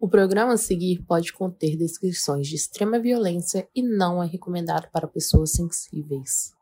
[0.00, 5.08] O programa a seguir pode conter descrições de extrema violência e não é recomendado para
[5.08, 6.52] pessoas sensíveis.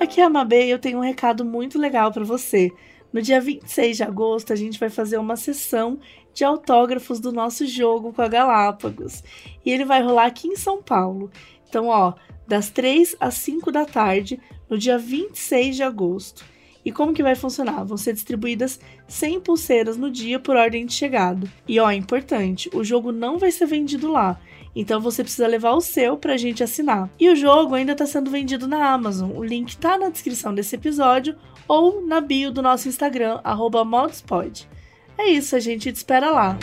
[0.00, 2.70] Aqui é a Mabê e eu tenho um recado muito legal para você.
[3.12, 6.00] No dia 26 de agosto, a gente vai fazer uma sessão
[6.32, 9.22] de autógrafos do nosso jogo com a Galápagos.
[9.62, 11.30] E ele vai rolar aqui em São Paulo.
[11.68, 12.14] Então, ó,
[12.48, 14.40] das 3 às 5 da tarde,
[14.70, 16.53] no dia 26 de agosto.
[16.84, 17.84] E como que vai funcionar?
[17.84, 21.48] Vão ser distribuídas 100 pulseiras no dia por ordem de chegada.
[21.66, 24.38] E ó, importante, o jogo não vai ser vendido lá.
[24.76, 27.08] Então você precisa levar o seu pra gente assinar.
[27.18, 29.30] E o jogo ainda está sendo vendido na Amazon.
[29.34, 31.36] O link tá na descrição desse episódio
[31.68, 33.40] ou na bio do nosso Instagram,
[33.86, 34.68] modspod.
[35.16, 36.58] É isso, a gente te espera lá.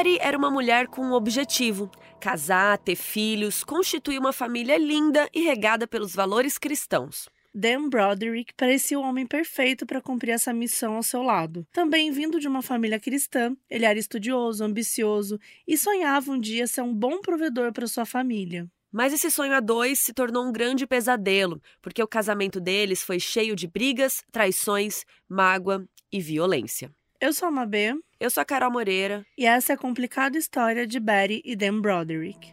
[0.00, 5.42] Betty era uma mulher com um objetivo: casar, ter filhos, constituir uma família linda e
[5.42, 7.28] regada pelos valores cristãos.
[7.52, 11.66] Dan Broderick parecia o homem perfeito para cumprir essa missão ao seu lado.
[11.70, 15.38] Também vindo de uma família cristã, ele era estudioso, ambicioso
[15.68, 18.66] e sonhava um dia ser um bom provedor para sua família.
[18.90, 23.20] Mas esse sonho a dois se tornou um grande pesadelo, porque o casamento deles foi
[23.20, 26.90] cheio de brigas, traições, mágoa e violência.
[27.20, 27.94] Eu sou a Mabê.
[28.20, 29.24] Eu sou a Carol Moreira.
[29.34, 32.52] E essa é a complicada história de Betty e Dan Broderick.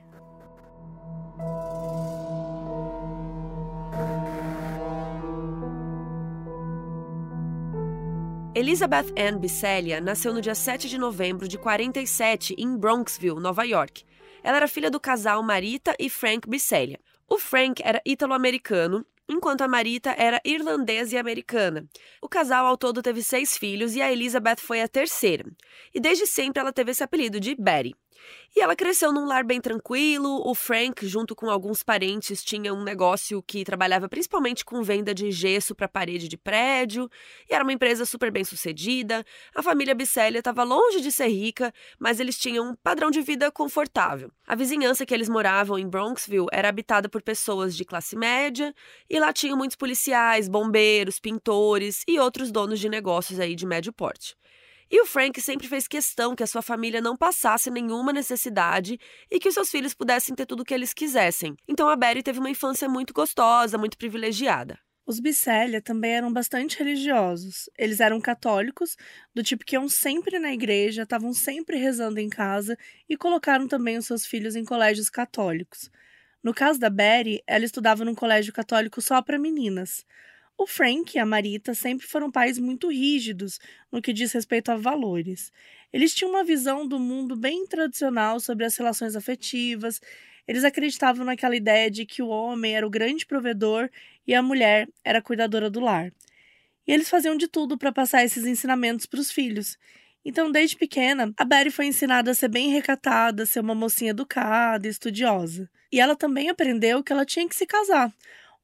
[8.55, 14.05] Elizabeth Ann Bisselia nasceu no dia 7 de novembro de 47 em Bronxville, Nova York.
[14.41, 17.01] Ela era filha do casal Marita e Frank Bisselia.
[17.27, 21.87] O Frank era ítalo-americano, enquanto a Marita era irlandesa e americana.
[22.21, 25.45] O casal ao todo teve seis filhos e a Elizabeth foi a terceira.
[25.93, 27.95] E desde sempre ela teve esse apelido de Betty.
[28.55, 30.41] E ela cresceu num lar bem tranquilo.
[30.45, 35.31] O Frank, junto com alguns parentes, tinha um negócio que trabalhava principalmente com venda de
[35.31, 37.09] gesso para parede de prédio,
[37.49, 39.23] e era uma empresa super bem sucedida.
[39.53, 43.51] A família Bissélia estava longe de ser rica, mas eles tinham um padrão de vida
[43.51, 44.31] confortável.
[44.45, 48.73] A vizinhança que eles moravam em Bronxville era habitada por pessoas de classe média,
[49.09, 53.93] e lá tinham muitos policiais, bombeiros, pintores e outros donos de negócios aí de médio
[53.93, 54.35] porte.
[54.89, 58.99] E o Frank sempre fez questão que a sua família não passasse nenhuma necessidade
[59.29, 61.55] e que os seus filhos pudessem ter tudo o que eles quisessem.
[61.67, 64.79] Então a Betty teve uma infância muito gostosa, muito privilegiada.
[65.05, 67.69] Os Bissélia também eram bastante religiosos.
[67.77, 68.97] Eles eram católicos,
[69.33, 72.77] do tipo que iam sempre na igreja, estavam sempre rezando em casa
[73.07, 75.89] e colocaram também os seus filhos em colégios católicos.
[76.43, 80.05] No caso da Betty, ela estudava num colégio católico só para meninas.
[80.59, 83.59] O Frank e a Marita sempre foram pais muito rígidos
[83.91, 85.51] no que diz respeito a valores.
[85.93, 90.01] Eles tinham uma visão do mundo bem tradicional sobre as relações afetivas.
[90.47, 93.87] Eles acreditavam naquela ideia de que o homem era o grande provedor
[94.25, 96.11] e a mulher era a cuidadora do lar.
[96.87, 99.77] E eles faziam de tudo para passar esses ensinamentos para os filhos.
[100.25, 104.09] Então, desde pequena, a Betty foi ensinada a ser bem recatada, a ser uma mocinha
[104.09, 105.69] educada estudiosa.
[105.91, 108.11] E ela também aprendeu que ela tinha que se casar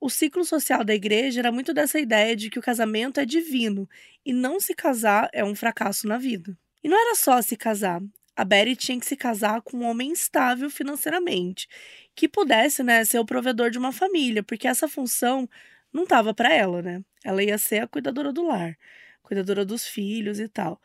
[0.04, 3.90] o ciclo social da igreja era muito dessa ideia de que o casamento é divino
[4.26, 6.58] e não se casar é um fracasso na vida.
[6.84, 8.02] E não era só se casar.
[8.36, 11.70] A Betty tinha que se casar com um homem estável financeiramente,
[12.14, 15.48] que pudesse né, ser o provedor de uma família, porque essa função
[15.94, 17.02] não estava para ela, né?
[17.24, 18.78] Ela ia ser a cuidadora do lar,
[19.22, 20.82] cuidadora dos filhos e tal.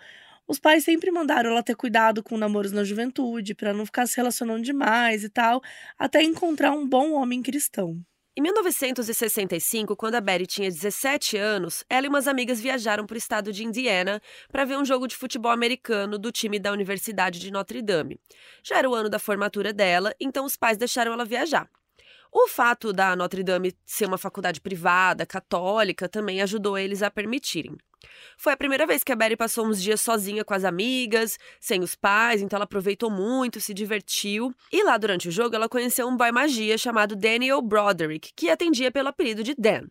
[0.47, 4.17] Os pais sempre mandaram ela ter cuidado com namoros na juventude, para não ficar se
[4.17, 5.61] relacionando demais e tal,
[5.99, 8.01] até encontrar um bom homem cristão.
[8.39, 13.19] Em 1965, quando a Betty tinha 17 anos, ela e umas amigas viajaram para o
[13.19, 17.51] estado de Indiana para ver um jogo de futebol americano do time da Universidade de
[17.51, 18.17] Notre Dame.
[18.63, 21.69] Já era o ano da formatura dela, então os pais deixaram ela viajar.
[22.31, 27.77] O fato da Notre Dame ser uma faculdade privada, católica, também ajudou eles a permitirem.
[28.37, 31.81] Foi a primeira vez que a Betty passou uns dias sozinha com as amigas, sem
[31.81, 34.55] os pais, então ela aproveitou muito, se divertiu.
[34.73, 38.91] E lá durante o jogo ela conheceu um boy magia chamado Daniel Broderick, que atendia
[38.93, 39.89] pelo apelido de Dan.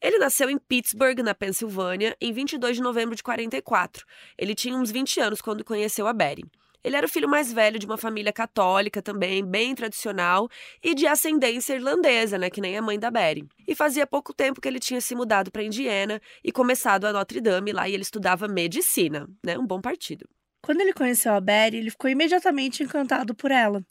[0.00, 4.04] Ele nasceu em Pittsburgh, na Pensilvânia, em 22 de novembro de 44.
[4.36, 6.44] Ele tinha uns 20 anos quando conheceu a Betty.
[6.84, 10.48] Ele era o filho mais velho de uma família católica também, bem tradicional,
[10.82, 13.46] e de ascendência irlandesa, né, que nem a mãe da Betty.
[13.66, 17.40] E fazia pouco tempo que ele tinha se mudado para Indiana e começado a Notre
[17.40, 20.28] Dame lá e ele estudava medicina, né, um bom partido.
[20.60, 23.84] Quando ele conheceu a Betty, ele ficou imediatamente encantado por ela.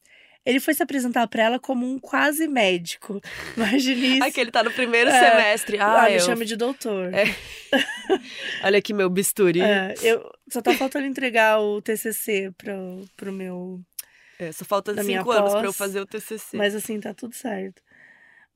[0.46, 3.22] Ele foi se apresentar para ela como um quase médico.
[3.56, 4.24] Imagine isso.
[4.24, 5.20] Ai, que ele tá no primeiro é.
[5.20, 5.78] semestre.
[5.78, 6.16] Ah, ah eu...
[6.16, 7.14] me chame de doutor.
[7.14, 7.26] É.
[8.64, 9.62] Olha aqui meu bisturi.
[9.62, 10.32] É, eu...
[10.50, 13.80] Só tá faltando entregar o TCC pro, pro meu...
[14.40, 16.58] É, só falta cinco anos para eu fazer o TCC.
[16.58, 17.82] Mas assim, tá tudo certo.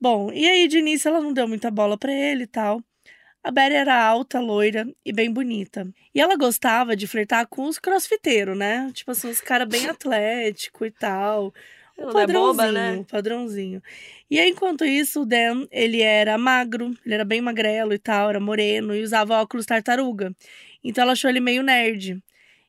[0.02, 2.82] Bom, e aí de início ela não deu muita bola para ele e tal.
[3.46, 5.88] A Betty era alta, loira e bem bonita.
[6.16, 8.90] E ela gostava de flertar com os crossfiteiros, né?
[8.92, 11.54] Tipo assim, os caras bem atlético e tal.
[11.98, 13.06] Um padrãozinho, é boba, né?
[13.10, 13.82] padrãozinho.
[14.30, 18.30] E aí, enquanto isso, o Dan, ele era magro, ele era bem magrelo e tal,
[18.30, 20.36] era moreno e usava óculos tartaruga.
[20.84, 22.22] Então ela achou ele meio nerd.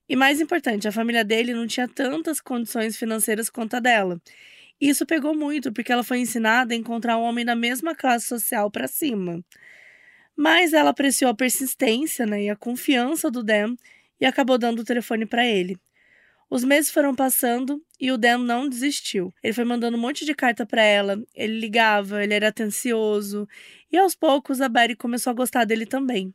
[0.09, 4.21] E mais importante, a família dele não tinha tantas condições financeiras quanto a dela.
[4.81, 8.71] Isso pegou muito, porque ela foi ensinada a encontrar um homem da mesma classe social
[8.71, 9.43] para cima.
[10.37, 13.75] Mas ela apreciou a persistência né, e a confiança do Dan
[14.21, 15.79] e acabou dando o telefone para ele.
[16.49, 19.35] Os meses foram passando e o Dan não desistiu.
[19.43, 23.49] Ele foi mandando um monte de carta para ela, ele ligava, ele era atencioso,
[23.91, 26.33] e aos poucos a Betty começou a gostar dele também.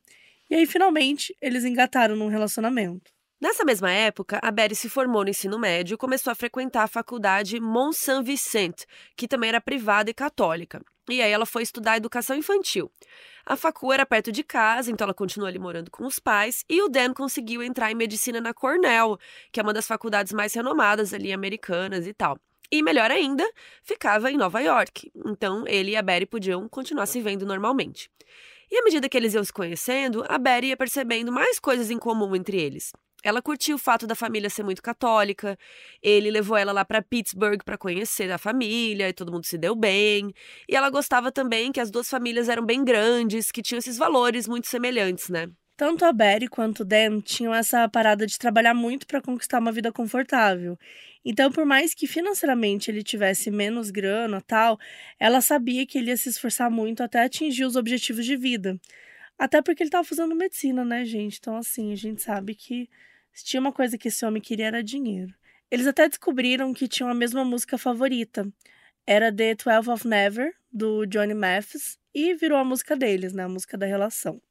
[0.50, 3.12] E aí finalmente eles engataram num relacionamento.
[3.42, 6.88] Nessa mesma época, a Betty se formou no ensino médio e começou a frequentar a
[6.88, 8.84] faculdade Mont Saint-Vicent,
[9.18, 10.80] que também era privada e católica.
[11.10, 12.92] E aí ela foi estudar educação infantil.
[13.44, 16.84] A facu era perto de casa, então ela continuou ali morando com os pais, e
[16.84, 19.18] o Dan conseguiu entrar em medicina na Cornell,
[19.52, 22.38] que é uma das faculdades mais renomadas ali americanas e tal.
[22.72, 23.44] E melhor ainda,
[23.82, 25.12] ficava em Nova York.
[25.26, 28.08] Então ele e a Betty podiam continuar se vendo normalmente.
[28.70, 31.98] E à medida que eles iam se conhecendo, a Betty ia percebendo mais coisas em
[31.98, 32.94] comum entre eles.
[33.24, 35.58] Ela curtiu o fato da família ser muito católica.
[36.02, 39.76] Ele levou ela lá para Pittsburgh para conhecer a família e todo mundo se deu
[39.76, 40.34] bem.
[40.68, 44.48] E ela gostava também que as duas famílias eram bem grandes, que tinham esses valores
[44.48, 45.50] muito semelhantes, né?
[45.78, 49.72] Tanto a Betty quanto o Dan tinham essa parada de trabalhar muito para conquistar uma
[49.72, 50.78] vida confortável.
[51.26, 54.78] Então, por mais que financeiramente ele tivesse menos grana, tal,
[55.20, 58.80] ela sabia que ele ia se esforçar muito até atingir os objetivos de vida.
[59.40, 61.38] Até porque ele estava fazendo medicina, né, gente?
[61.40, 62.88] Então, assim, a gente sabe que
[63.34, 65.34] se tinha uma coisa que esse homem queria era dinheiro.
[65.70, 68.48] Eles até descobriram que tinham a mesma música favorita.
[69.08, 73.44] Era The Twelve of Never, do Johnny Mathis, e virou a música deles, né?
[73.44, 74.42] A música da relação.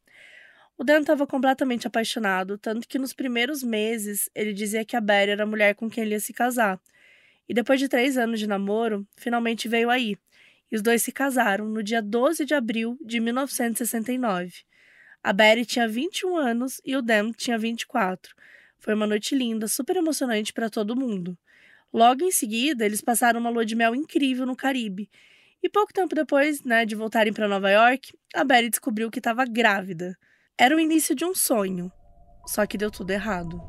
[0.79, 5.33] O Dan estava completamente apaixonado, tanto que nos primeiros meses ele dizia que a Betty
[5.33, 6.81] era a mulher com quem ele ia se casar.
[7.47, 10.17] E depois de três anos de namoro, finalmente veio aí.
[10.73, 14.65] E os dois se casaram no dia 12 de abril de 1969.
[15.23, 18.35] A Betty tinha 21 anos e o Dan tinha 24.
[18.81, 21.38] Foi uma noite linda, super emocionante para todo mundo.
[21.93, 25.11] Logo em seguida, eles passaram uma lua de mel incrível no Caribe.
[25.62, 29.44] E pouco tempo depois, né, de voltarem para Nova York, a Betty descobriu que estava
[29.44, 30.17] grávida.
[30.59, 31.93] Era o início de um sonho,
[32.47, 33.61] só que deu tudo errado.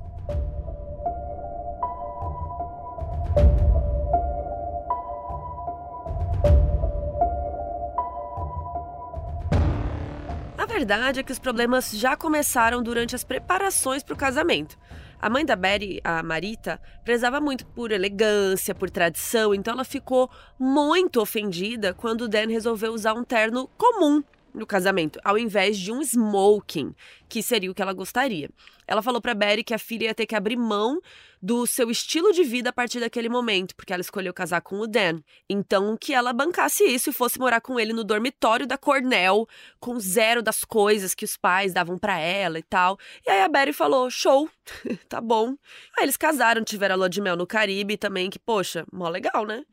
[10.72, 14.78] Verdade é que os problemas já começaram durante as preparações para o casamento.
[15.20, 20.30] A mãe da Betty, a Marita, prezava muito por elegância, por tradição, então ela ficou
[20.58, 24.24] muito ofendida quando o Dan resolveu usar um terno comum
[24.54, 26.94] no casamento, ao invés de um smoking,
[27.30, 28.50] que seria o que ela gostaria.
[28.86, 31.00] Ela falou para Betty que a filha ia ter que abrir mão
[31.42, 34.88] do seu estilo de vida a partir daquele momento, porque ela escolheu casar com o
[34.88, 35.22] Dan.
[35.50, 39.48] Então, que ela bancasse isso e fosse morar com ele no dormitório da Cornell,
[39.80, 42.98] com zero das coisas que os pais davam para ela e tal.
[43.26, 44.50] E aí a Betty falou: show,
[45.10, 45.56] tá bom.
[45.98, 49.46] Aí eles casaram, tiveram a lua de mel no Caribe também, que, poxa, mó legal,
[49.46, 49.64] né?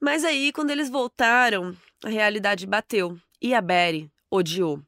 [0.00, 1.74] Mas aí, quando eles voltaram,
[2.04, 3.16] a realidade bateu.
[3.40, 4.82] E a Betty odiou.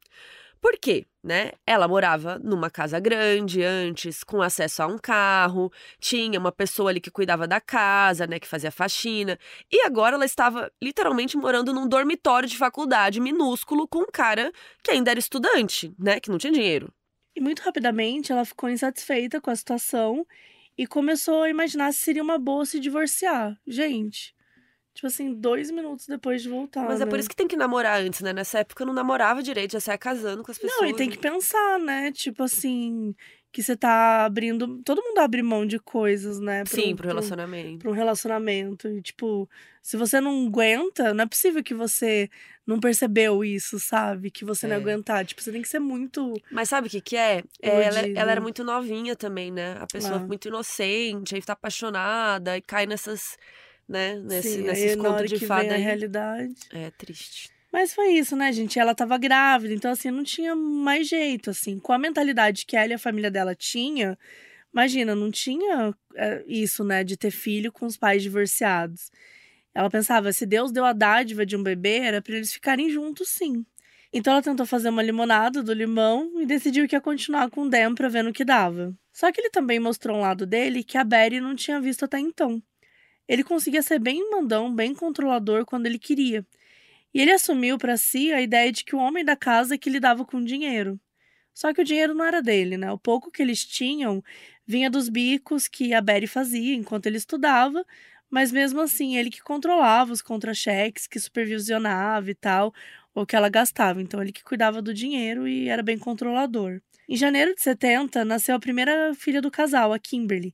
[0.59, 1.05] Por quê?
[1.23, 1.51] Né?
[1.65, 6.99] Ela morava numa casa grande antes, com acesso a um carro, tinha uma pessoa ali
[6.99, 9.37] que cuidava da casa, né, que fazia faxina,
[9.71, 14.51] e agora ela estava literalmente morando num dormitório de faculdade minúsculo com um cara
[14.81, 16.93] que ainda era estudante, né, que não tinha dinheiro.
[17.35, 20.25] E muito rapidamente ela ficou insatisfeita com a situação
[20.77, 23.59] e começou a imaginar se seria uma boa se divorciar.
[23.67, 24.33] Gente,
[24.97, 26.83] Tipo assim, dois minutos depois de voltar.
[26.83, 27.05] Mas né?
[27.05, 28.33] é por isso que tem que namorar antes, né?
[28.33, 30.81] Nessa época eu não namorava direito, já saia casando com as pessoas.
[30.81, 32.11] Não, e tem que pensar, né?
[32.11, 33.13] Tipo assim,
[33.51, 34.81] que você tá abrindo.
[34.83, 36.63] Todo mundo abre mão de coisas, né?
[36.63, 37.77] Pro, Sim, pro relacionamento.
[37.77, 38.87] Pro, pro relacionamento.
[38.87, 39.47] E, tipo,
[39.83, 42.27] se você não aguenta, não é possível que você
[42.65, 44.31] não percebeu isso, sabe?
[44.31, 44.69] Que você é.
[44.69, 45.23] não aguentar.
[45.27, 46.33] Tipo, você tem que ser muito.
[46.51, 47.43] Mas sabe o que, que é?
[47.61, 49.77] é ela, ela, era muito novinha também, né?
[49.79, 50.25] A pessoa ah.
[50.25, 53.37] muito inocente, aí tá apaixonada e cai nessas
[53.87, 54.15] né?
[54.15, 55.73] Nesse, Sim, nesses contos de fada.
[55.73, 56.53] a realidade.
[56.71, 57.49] É triste.
[57.71, 58.79] Mas foi isso, né, gente?
[58.79, 61.79] Ela tava grávida, então assim, não tinha mais jeito, assim.
[61.79, 64.17] Com a mentalidade que ela e a família dela tinha,
[64.73, 69.11] imagina, não tinha é, isso, né, de ter filho com os pais divorciados.
[69.73, 73.29] Ela pensava, se Deus deu a dádiva de um bebê, era para eles ficarem juntos,
[73.29, 73.65] sim.
[74.11, 77.69] Então ela tentou fazer uma limonada do limão e decidiu que ia continuar com o
[77.69, 78.93] Dan para ver no que dava.
[79.11, 82.17] Só que ele também mostrou um lado dele que a Betty não tinha visto até
[82.17, 82.61] então.
[83.27, 86.45] Ele conseguia ser bem mandão, bem controlador quando ele queria.
[87.13, 89.89] E ele assumiu para si a ideia de que o homem da casa é que
[89.89, 90.99] lidava com dinheiro.
[91.53, 92.91] Só que o dinheiro não era dele, né?
[92.91, 94.23] O pouco que eles tinham
[94.65, 97.83] vinha dos bicos que a Betty fazia enquanto ele estudava,
[98.29, 102.73] mas mesmo assim ele que controlava os contra-cheques, que supervisionava e tal,
[103.15, 104.01] ou que ela gastava.
[104.01, 106.81] Então ele que cuidava do dinheiro e era bem controlador.
[107.09, 110.53] Em janeiro de 70, nasceu a primeira filha do casal, a Kimberly.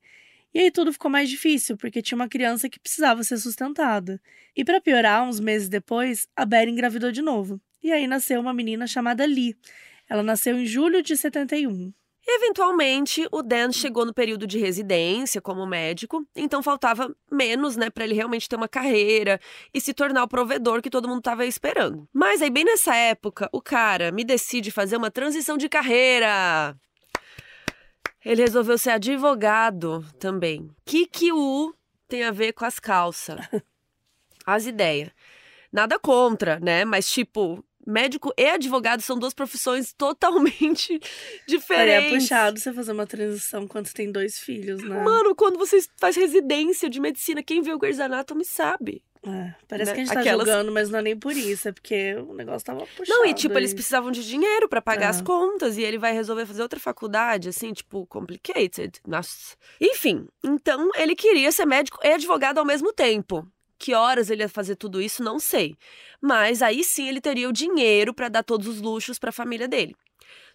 [0.54, 4.22] E aí tudo ficou mais difícil, porque tinha uma criança que precisava ser sustentada.
[4.56, 7.60] E para piorar, uns meses depois, a Betty engravidou de novo.
[7.82, 9.58] E aí nasceu uma menina chamada Lee.
[10.10, 11.92] Ela nasceu em julho de 71.
[12.26, 18.06] Eventualmente, o Dan chegou no período de residência como médico, então faltava menos, né, para
[18.06, 19.42] ele realmente ter uma carreira
[19.74, 22.08] e se tornar o provedor que todo mundo estava esperando.
[22.14, 26.78] Mas aí, bem nessa época, o cara me decide fazer uma transição de carreira.
[28.25, 30.70] Ele resolveu ser advogado também.
[30.86, 31.74] Que que o
[32.08, 33.39] tem a ver com as calças?
[34.46, 35.10] As ideias.
[35.72, 36.86] Nada contra, né?
[36.86, 41.00] Mas, tipo, médico e advogado são duas profissões totalmente
[41.48, 42.12] diferentes.
[42.12, 45.01] É puxado você fazer uma transição quando você tem dois filhos, né?
[45.01, 49.03] Mano, quando você faz residência de medicina, quem vê o Grey's Anatomy sabe.
[49.25, 49.96] É, parece né?
[49.96, 50.46] que a gente tá Aquelas...
[50.46, 53.08] jogando, mas não é nem por isso, é porque o negócio tava puxado.
[53.08, 55.10] Não, e tipo, eles precisavam de dinheiro para pagar é.
[55.10, 59.00] as contas, e ele vai resolver fazer outra faculdade, assim, tipo, complicated.
[59.08, 59.56] Nossa.
[59.80, 63.48] Enfim, então ele queria ser médico e advogado ao mesmo tempo.
[63.80, 65.75] Que horas ele ia fazer tudo isso, não sei.
[66.22, 69.68] Mas aí sim ele teria o dinheiro para dar todos os luxos para a família
[69.68, 69.96] dele.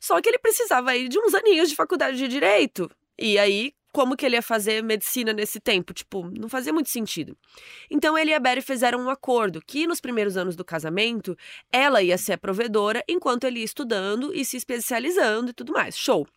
[0.00, 2.90] Só que ele precisava aí de uns aninhos de faculdade de direito.
[3.18, 5.92] E aí, como que ele ia fazer medicina nesse tempo?
[5.92, 7.36] Tipo, não fazia muito sentido.
[7.90, 11.36] Então ele e a Betty fizeram um acordo que nos primeiros anos do casamento,
[11.72, 15.98] ela ia ser a provedora enquanto ele ia estudando e se especializando e tudo mais.
[15.98, 16.28] Show.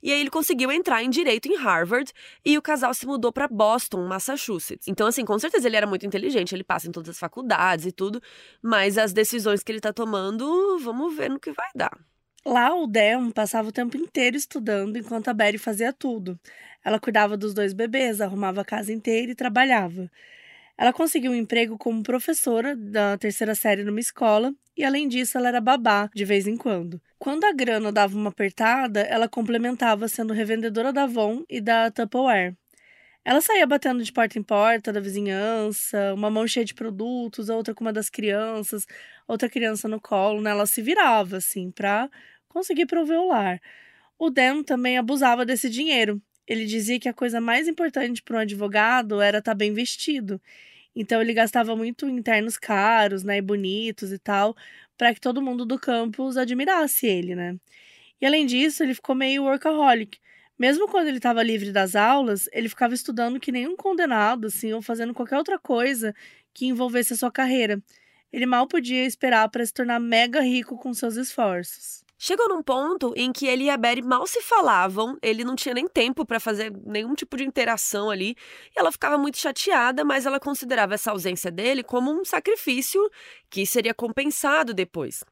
[0.00, 2.12] E aí ele conseguiu entrar em direito em Harvard
[2.44, 4.86] e o casal se mudou para Boston, Massachusetts.
[4.86, 7.90] Então, assim, com certeza ele era muito inteligente, ele passa em todas as faculdades e
[7.90, 8.22] tudo,
[8.62, 11.98] mas as decisões que ele tá tomando, vamos ver no que vai dar.
[12.44, 16.38] Lá, o Dan passava o tempo inteiro estudando enquanto a Betty fazia tudo.
[16.82, 20.10] Ela cuidava dos dois bebês, arrumava a casa inteira e trabalhava.
[20.78, 25.48] Ela conseguiu um emprego como professora da terceira série numa escola e, além disso, ela
[25.48, 27.00] era babá de vez em quando.
[27.18, 32.56] Quando a grana dava uma apertada, ela complementava sendo revendedora da Avon e da Tupperware.
[33.22, 37.56] Ela saía batendo de porta em porta da vizinhança, uma mão cheia de produtos, a
[37.56, 38.86] outra com uma das crianças,
[39.28, 40.50] outra criança no colo, né?
[40.50, 42.08] Ela se virava, assim, pra
[42.50, 43.60] conseguir prover o lar.
[44.18, 46.20] O Dan também abusava desse dinheiro.
[46.46, 50.40] Ele dizia que a coisa mais importante para um advogado era estar tá bem vestido.
[50.94, 54.56] Então ele gastava muito em ternos caros, né, e bonitos e tal,
[54.98, 57.56] para que todo mundo do campus admirasse ele, né?
[58.20, 60.18] E além disso, ele ficou meio workaholic.
[60.58, 64.72] Mesmo quando ele estava livre das aulas, ele ficava estudando que nem um condenado, assim,
[64.74, 66.14] ou fazendo qualquer outra coisa
[66.52, 67.82] que envolvesse a sua carreira.
[68.32, 72.04] Ele mal podia esperar para se tornar mega rico com seus esforços.
[72.22, 75.74] Chegou num ponto em que ele e a Betty mal se falavam, ele não tinha
[75.74, 78.36] nem tempo para fazer nenhum tipo de interação ali,
[78.76, 83.00] e ela ficava muito chateada, mas ela considerava essa ausência dele como um sacrifício
[83.48, 85.24] que seria compensado depois.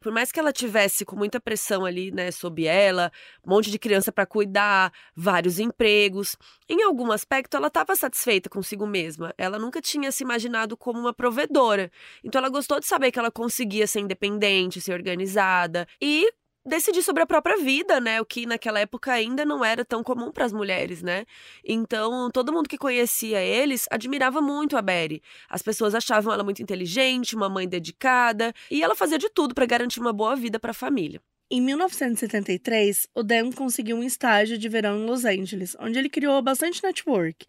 [0.00, 3.10] Por mais que ela tivesse com muita pressão ali, né, sob ela,
[3.44, 6.36] um monte de criança para cuidar, vários empregos,
[6.68, 9.34] em algum aspecto ela estava satisfeita consigo mesma.
[9.38, 11.90] Ela nunca tinha se imaginado como uma provedora.
[12.22, 16.28] Então ela gostou de saber que ela conseguia ser independente, ser organizada e
[16.64, 18.20] decidir sobre a própria vida, né?
[18.20, 21.24] O que naquela época ainda não era tão comum para as mulheres, né?
[21.64, 25.22] Então, todo mundo que conhecia eles admirava muito a Betty.
[25.48, 29.66] As pessoas achavam ela muito inteligente, uma mãe dedicada, e ela fazia de tudo para
[29.66, 31.20] garantir uma boa vida para a família.
[31.50, 36.40] Em 1973, o Dan conseguiu um estágio de verão em Los Angeles, onde ele criou
[36.42, 37.46] bastante network.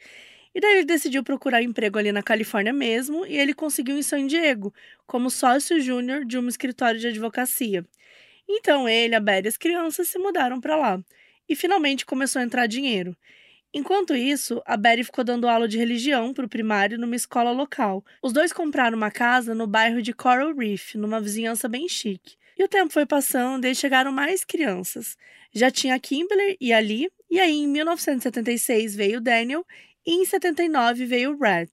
[0.54, 4.28] E daí ele decidiu procurar emprego ali na Califórnia mesmo, e ele conseguiu em San
[4.28, 4.74] Diego,
[5.08, 7.86] como sócio júnior de um escritório de advocacia.
[8.48, 11.00] Então ele, a Betty e as crianças se mudaram para lá.
[11.48, 13.16] E finalmente começou a entrar dinheiro.
[13.74, 18.06] Enquanto isso, a Betty ficou dando aula de religião para o primário numa escola local.
[18.24, 22.38] Os dois compraram uma casa no bairro de Coral Reef, numa vizinhança bem chique.
[22.58, 25.18] E o tempo foi passando e chegaram mais crianças.
[25.54, 29.66] Já tinha a Kimberly e a Lee, e aí em 1976 veio o Daniel
[30.06, 31.70] e em 79 veio o Red.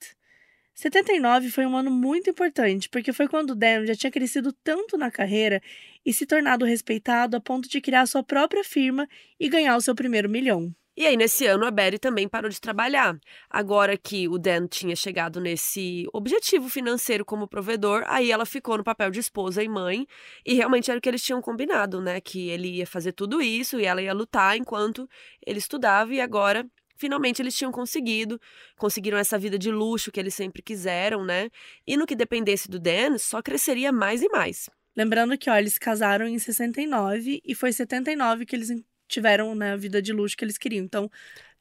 [0.74, 5.10] 79 foi um ano muito importante, porque foi quando Dan já tinha crescido tanto na
[5.10, 5.60] carreira
[6.04, 9.06] e se tornado respeitado a ponto de criar sua própria firma
[9.38, 10.74] e ganhar o seu primeiro milhão.
[10.94, 13.18] E aí, nesse ano, a Betty também parou de trabalhar.
[13.48, 18.84] Agora que o Dan tinha chegado nesse objetivo financeiro como provedor, aí ela ficou no
[18.84, 20.06] papel de esposa e mãe.
[20.44, 22.20] E realmente era o que eles tinham combinado, né?
[22.20, 25.08] Que ele ia fazer tudo isso e ela ia lutar enquanto
[25.46, 26.12] ele estudava.
[26.12, 26.66] E agora,
[27.02, 28.40] finalmente, eles tinham conseguido.
[28.78, 31.50] Conseguiram essa vida de luxo que eles sempre quiseram, né?
[31.84, 34.70] E no que dependesse do Dan, só cresceria mais e mais.
[34.96, 38.68] Lembrando que, ó, eles casaram em 69 e foi 79 que eles
[39.08, 40.84] tiveram né, a vida de luxo que eles queriam.
[40.84, 41.10] Então,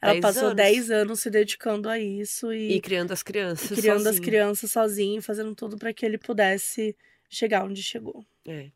[0.02, 0.56] ela Dez passou anos.
[0.56, 3.80] 10 anos se dedicando a isso e, E criando as crianças.
[3.80, 4.24] criando as sozinho.
[4.24, 6.96] crianças sozinho, fazendo tudo para que ele pudesse
[7.30, 8.24] chegar onde chegou.
[8.48, 8.70] É.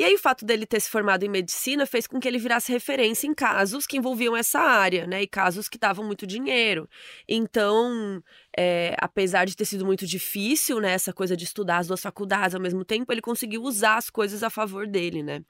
[0.00, 2.72] E aí, o fato dele ter se formado em medicina fez com que ele virasse
[2.72, 5.20] referência em casos que envolviam essa área, né?
[5.20, 6.88] E casos que davam muito dinheiro.
[7.28, 8.24] Então,
[8.56, 10.92] é, apesar de ter sido muito difícil, né?
[10.92, 14.42] Essa coisa de estudar as duas faculdades ao mesmo tempo, ele conseguiu usar as coisas
[14.42, 15.44] a favor dele, né?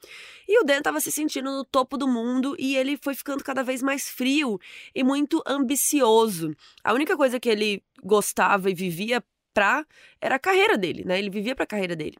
[0.49, 3.63] E o Dan estava se sentindo no topo do mundo e ele foi ficando cada
[3.63, 4.59] vez mais frio
[4.93, 6.57] e muito ambicioso.
[6.83, 9.23] A única coisa que ele gostava e vivia
[9.55, 9.87] pra
[10.21, 11.21] era a carreira dele, né?
[11.21, 12.17] Ele vivia pra carreira dele.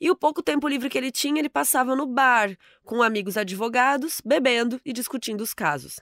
[0.00, 4.20] E o pouco tempo livre que ele tinha, ele passava no bar, com amigos advogados,
[4.24, 6.00] bebendo e discutindo os casos.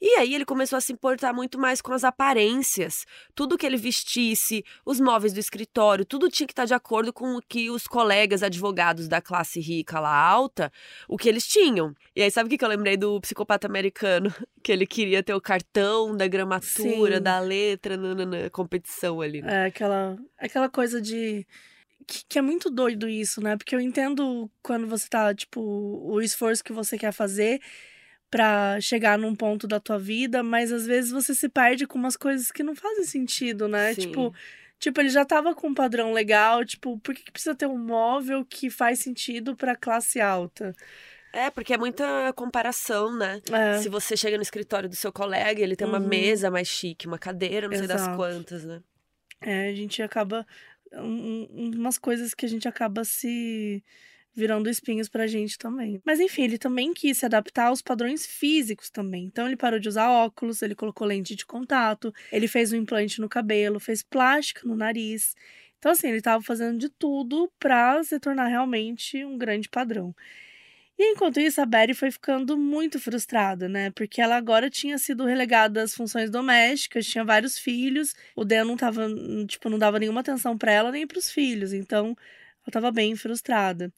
[0.00, 3.04] E aí ele começou a se importar muito mais com as aparências.
[3.34, 7.36] Tudo que ele vestisse, os móveis do escritório, tudo tinha que estar de acordo com
[7.36, 10.72] o que os colegas advogados da classe rica lá alta,
[11.08, 11.94] o que eles tinham.
[12.16, 14.32] E aí sabe o que eu lembrei do psicopata americano?
[14.64, 17.22] Que ele queria ter o cartão da gramatura, Sim.
[17.22, 19.42] da letra, na competição ali.
[19.42, 19.64] né?
[19.64, 21.46] É aquela, aquela coisa de.
[22.06, 23.56] Que, que é muito doido isso, né?
[23.56, 27.60] Porque eu entendo quando você tá, tipo, o esforço que você quer fazer
[28.30, 32.16] pra chegar num ponto da tua vida, mas às vezes você se perde com umas
[32.16, 33.94] coisas que não fazem sentido, né?
[33.94, 34.00] Sim.
[34.02, 34.34] Tipo,
[34.78, 37.78] tipo, ele já tava com um padrão legal, tipo, por que, que precisa ter um
[37.78, 40.74] móvel que faz sentido pra classe alta?
[41.32, 43.40] É, porque é muita comparação, né?
[43.52, 43.80] É.
[43.80, 46.06] Se você chega no escritório do seu colega, ele tem uma Uhum.
[46.08, 48.16] mesa mais chique, uma cadeira, não sei das Exato.
[48.16, 48.80] quantas, né?
[49.40, 50.46] É, a gente acaba.
[50.98, 53.82] Um- um- umas coisas que a gente acaba se
[54.36, 56.00] virando espinhos pra gente também.
[56.04, 59.24] Mas enfim, ele também quis se adaptar aos padrões físicos também.
[59.26, 63.20] Então ele parou de usar óculos, ele colocou lente de contato, ele fez um implante
[63.20, 65.34] no cabelo, fez plástica no nariz.
[65.78, 70.14] Então assim, ele tava fazendo de tudo pra se tornar realmente um grande padrão.
[70.98, 73.90] E enquanto isso, a Betty foi ficando muito frustrada, né?
[73.90, 78.14] Porque ela agora tinha sido relegada às funções domésticas, tinha vários filhos.
[78.36, 79.06] O Dan não tava,
[79.48, 81.72] tipo, não dava nenhuma atenção pra ela nem pros filhos.
[81.72, 82.16] Então,
[82.62, 83.92] ela tava bem frustrada.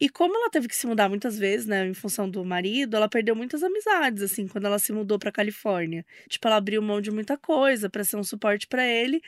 [0.00, 3.08] E como ela teve que se mudar muitas vezes, né, em função do marido, ela
[3.08, 6.06] perdeu muitas amizades, assim, quando ela se mudou pra Califórnia.
[6.28, 9.20] Tipo, ela abriu mão de muita coisa pra ser um suporte pra ele.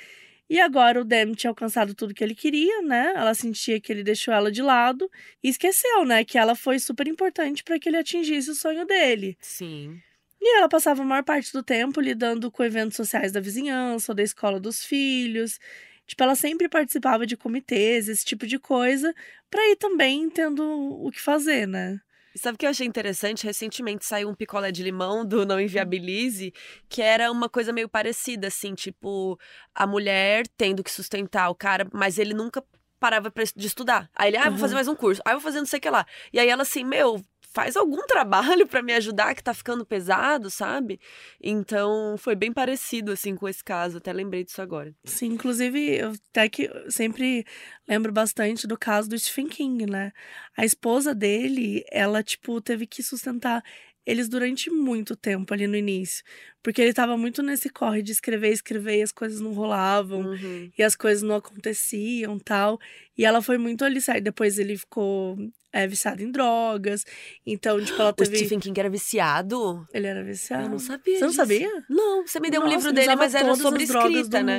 [0.51, 3.13] E agora o Dan tinha alcançado tudo que ele queria, né?
[3.15, 5.09] Ela sentia que ele deixou ela de lado
[5.41, 9.39] e esqueceu, né, que ela foi super importante pra que ele atingisse o sonho dele.
[9.41, 10.03] Sim.
[10.41, 14.17] E ela passava a maior parte do tempo lidando com eventos sociais da vizinhança ou
[14.17, 15.61] da escola dos filhos.
[16.05, 19.15] Tipo, ela sempre participava de comitês, esse tipo de coisa,
[19.49, 22.01] pra ir também tendo o que fazer, né?
[22.37, 23.45] Sabe o que eu achei interessante?
[23.45, 26.53] Recentemente saiu um picolé de limão do Não Inviabilize,
[26.89, 29.39] que era uma coisa meio parecida, assim, tipo,
[29.75, 32.63] a mulher tendo que sustentar o cara, mas ele nunca
[33.01, 34.11] parava pra- de estudar.
[34.15, 35.91] Aí ele, ah, vou fazer mais um curso, aí vou fazer não sei o que
[35.91, 36.07] lá.
[36.33, 37.21] E aí ela assim, meu,
[37.53, 41.01] faz algum trabalho pra me ajudar que tá ficando pesado, sabe?
[41.41, 44.95] Então foi bem parecido, assim, com esse caso, até lembrei disso agora.
[45.05, 47.45] Sim, inclusive, eu até que sempre
[47.89, 50.13] lembro bastante do caso do Stephen King, né?
[50.57, 53.63] A esposa dele, ela, tipo, teve que sustentar
[54.07, 56.25] eles durante muito tempo ali no início.
[56.63, 60.21] Porque ele tava muito nesse corre de escrever, escrever e as coisas não rolavam.
[60.23, 60.71] Uhum.
[60.77, 62.79] e as coisas não aconteciam tal.
[63.17, 64.21] E ela foi muito ali, sabe?
[64.21, 65.37] Depois ele ficou
[65.73, 67.05] é, viciado em drogas.
[67.47, 68.37] Então, tipo, ela O teve.
[68.37, 69.87] Stephen King era viciado?
[69.93, 70.65] Ele era viciado.
[70.65, 71.85] Eu não sabia Você não sabia?
[71.89, 74.59] Não, você me deu um Nossa, livro ele dele, mas era sobre escrita, né?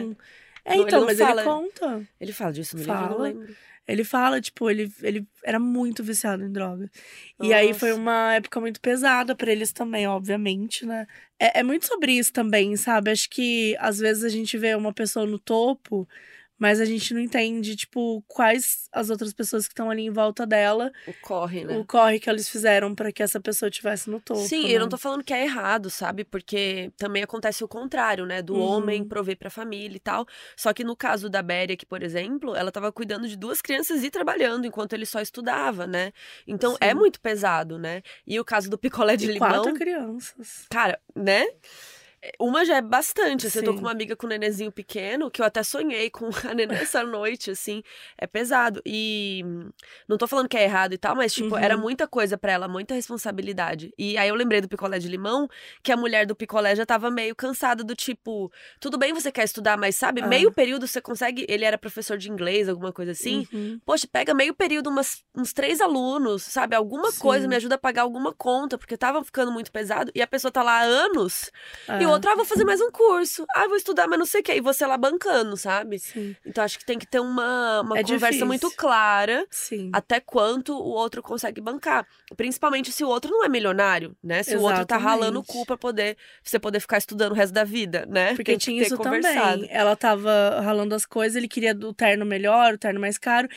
[0.63, 1.41] É, Não, ele então, não mas fala.
[1.41, 2.07] ele conta.
[2.19, 3.23] Ele fala disso no livro, eu não Fala.
[3.23, 3.55] lembro.
[3.91, 6.89] Ele fala, tipo, ele, ele era muito viciado em drogas.
[7.41, 8.01] E aí foi Nossa.
[8.01, 11.05] uma época muito pesada pra eles também, obviamente, né?
[11.39, 13.11] É, é muito sobre isso também, sabe?
[13.11, 16.07] Acho que às vezes a gente vê uma pessoa no topo,
[16.61, 20.45] mas a gente não entende, tipo, quais as outras pessoas que estão ali em volta
[20.45, 21.75] dela, O corre, né?
[21.75, 24.41] o corre que eles fizeram pra que essa pessoa estivesse no topo.
[24.41, 24.75] Sim, né?
[24.75, 26.23] eu não tô falando que é errado, sabe?
[26.23, 28.43] Porque também acontece o contrário, né?
[28.43, 28.61] Do Uhum.
[28.61, 30.27] homem prover pra família e tal.
[30.55, 34.03] Só que no caso da Béria, aqui, por exemplo, ela tava cuidando de duas crianças
[34.03, 36.13] e trabalhando enquanto ele só estudava, né?
[36.45, 36.95] Então é Sim.
[36.95, 38.03] muito pesado, né?
[38.27, 39.49] E o caso do picolé de E limão.
[39.49, 40.67] quatro crianças.
[40.69, 41.43] Cara, né?
[42.39, 43.47] Uma já é bastante.
[43.47, 46.29] Assim, eu tô com uma amiga com um nenenzinho pequeno, que eu até sonhei com
[46.51, 47.81] a neném essa noite, assim.
[48.17, 48.79] É pesado.
[48.85, 49.43] E
[50.07, 51.57] não tô falando que é errado e tal, mas, tipo, Uhum.
[51.57, 53.91] era muita coisa pra ela, muita responsabilidade.
[53.97, 55.47] E aí eu lembrei do picolé de limão,
[55.81, 59.43] que a mulher do picolé já tava meio cansada do tipo, tudo bem, você quer
[59.43, 60.27] estudar, mas sabe, Ah.
[60.27, 61.45] meio período você consegue.
[61.49, 63.47] Ele era professor de inglês, alguma coisa assim.
[63.51, 63.79] Uhum.
[63.85, 66.75] Poxa, pega meio período, umas, uns três alunos, sabe?
[66.75, 67.19] Alguma Sim.
[67.19, 70.11] coisa me ajuda a pagar alguma conta, porque tava ficando muito pesado.
[70.13, 71.49] E a pessoa tá lá há anos,
[71.87, 73.45] e É, o outro, ah, vou fazer mais um curso.
[73.55, 74.53] Ah, vou estudar, mas não sei o quê.
[74.55, 75.99] E você lá bancando, sabe?
[75.99, 78.45] Sim, Então acho que tem que ter uma, uma É conversa difícil.
[78.47, 79.89] muito clara sim.
[79.93, 82.05] até quanto o outro consegue bancar.
[82.35, 84.43] Principalmente se o outro não é milionário, né?
[84.43, 85.47] Se o outro tá ralando o Exatamente.
[85.61, 88.33] cu pra poder, você poder ficar estudando o resto da vida, né?
[88.35, 89.61] Porque tinha isso conversado.
[89.61, 89.69] também.
[89.75, 93.47] Ela tava ralando as coisas, ele queria o terno melhor, o terno mais caro.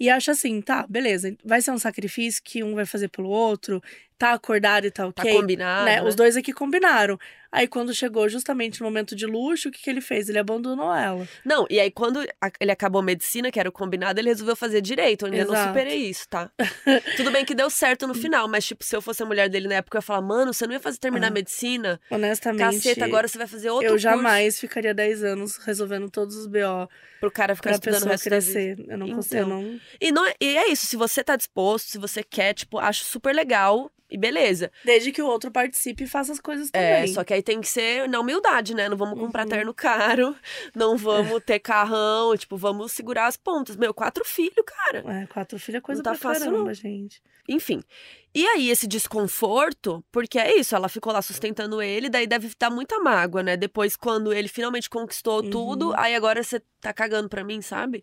[0.00, 3.80] E acha assim, tá, beleza, vai ser um sacrifício que um vai fazer pelo outro,
[4.22, 5.32] tá acordado e tá Tá ok.
[5.34, 5.84] combinado.
[5.86, 6.00] né?
[6.00, 6.08] né?
[6.08, 7.18] Os dois aqui combinaram.
[7.50, 10.26] Aí quando chegou justamente no momento de luxo, o que, que ele fez?
[10.30, 11.28] Ele abandonou ela.
[11.44, 12.26] Não, e aí quando
[12.58, 15.26] ele acabou medicina, que era o combinado, ele resolveu fazer direito.
[15.26, 15.68] Eu ainda não Exato.
[15.68, 16.50] superei isso, tá?
[17.18, 19.68] Tudo bem que deu certo no final, mas tipo, se eu fosse a mulher dele
[19.68, 22.00] na época, eu ia falar, mano, você não ia fazer terminar Ah, medicina?
[22.10, 26.34] Honestamente, Caceta, agora você vai fazer outro eu curso jamais ficaria 10 anos resolvendo todos
[26.36, 26.88] os BO
[27.20, 28.82] pro cara ficar pra estudando o resto crescer.
[28.88, 29.48] Eu não consigo, Então.
[29.62, 29.80] não...
[30.00, 33.04] E, não é, e é isso, se você tá disposto, se você quer, tipo, acho
[33.04, 34.70] super legal e beleza.
[34.84, 36.88] Desde que o outro participe e faça as coisas também.
[37.04, 38.88] É, só que aí tem que ser na humildade, né?
[38.88, 39.48] Não vamos comprar Uhum.
[39.48, 40.36] terno caro,
[40.74, 43.76] não vamos ter carrão, tipo, vamos segurar as pontas.
[43.76, 45.04] Meu, quatro filhos, cara.
[45.22, 46.74] É, quatro filhos é coisa tá pra fácil, caramba, não.
[46.74, 47.22] gente.
[47.48, 47.82] Enfim.
[48.34, 52.70] E aí, esse desconforto, porque é isso, ela ficou lá sustentando ele, daí deve dar
[52.70, 53.56] muita mágoa, né?
[53.58, 55.50] Depois, quando ele finalmente conquistou Uhum.
[55.50, 58.02] tudo, aí agora você tá cagando pra mim, sabe?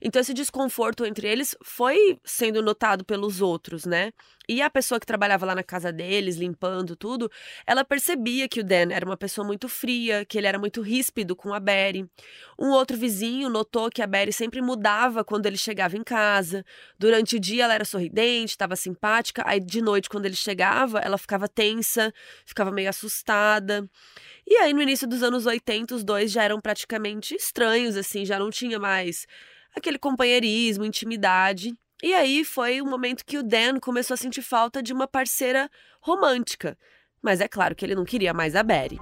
[0.00, 4.12] Então, esse desconforto entre eles foi sendo notado pelos outros, né?
[4.48, 7.30] E a pessoa que trabalhava lá na casa deles, limpando tudo,
[7.66, 11.34] ela percebia que o Dan era uma pessoa muito fria, que ele era muito ríspido
[11.34, 12.04] com a Betty.
[12.58, 16.64] Um outro vizinho notou que a Betty sempre mudava quando ele chegava em casa.
[16.98, 21.16] Durante o dia ela era sorridente, estava simpática, aí de noite, quando ele chegava, ela
[21.16, 22.12] ficava tensa,
[22.44, 23.88] ficava meio assustada.
[24.46, 28.38] E aí, no início dos anos 80, os dois já eram praticamente estranhos, assim, já
[28.38, 29.26] não tinha mais
[29.74, 31.72] aquele companheirismo, intimidade.
[32.02, 35.70] E aí foi o momento que o Dan começou a sentir falta de uma parceira
[36.00, 36.76] romântica.
[37.22, 38.98] Mas é claro que ele não queria mais a Betty.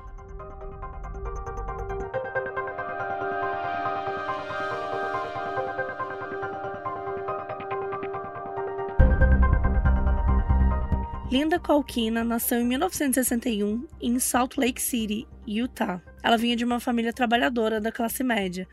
[11.31, 16.01] Linda Colquina nasceu em 1961 em Salt Lake City, Utah.
[16.23, 18.67] Ela vinha de uma família trabalhadora da classe média.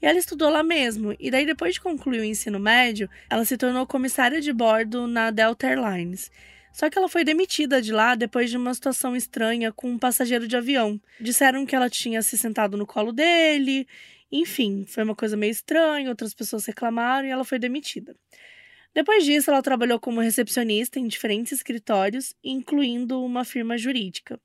[0.00, 3.56] E ela estudou lá mesmo, e daí depois de concluir o ensino médio, ela se
[3.56, 6.30] tornou comissária de bordo na Delta Airlines.
[6.72, 10.46] Só que ela foi demitida de lá depois de uma situação estranha com um passageiro
[10.46, 11.00] de avião.
[11.20, 13.84] Disseram que ela tinha se sentado no colo dele,
[14.30, 18.14] enfim, foi uma coisa meio estranha, outras pessoas reclamaram e ela foi demitida.
[18.96, 24.40] Depois disso, ela trabalhou como recepcionista em diferentes escritórios, incluindo uma firma jurídica.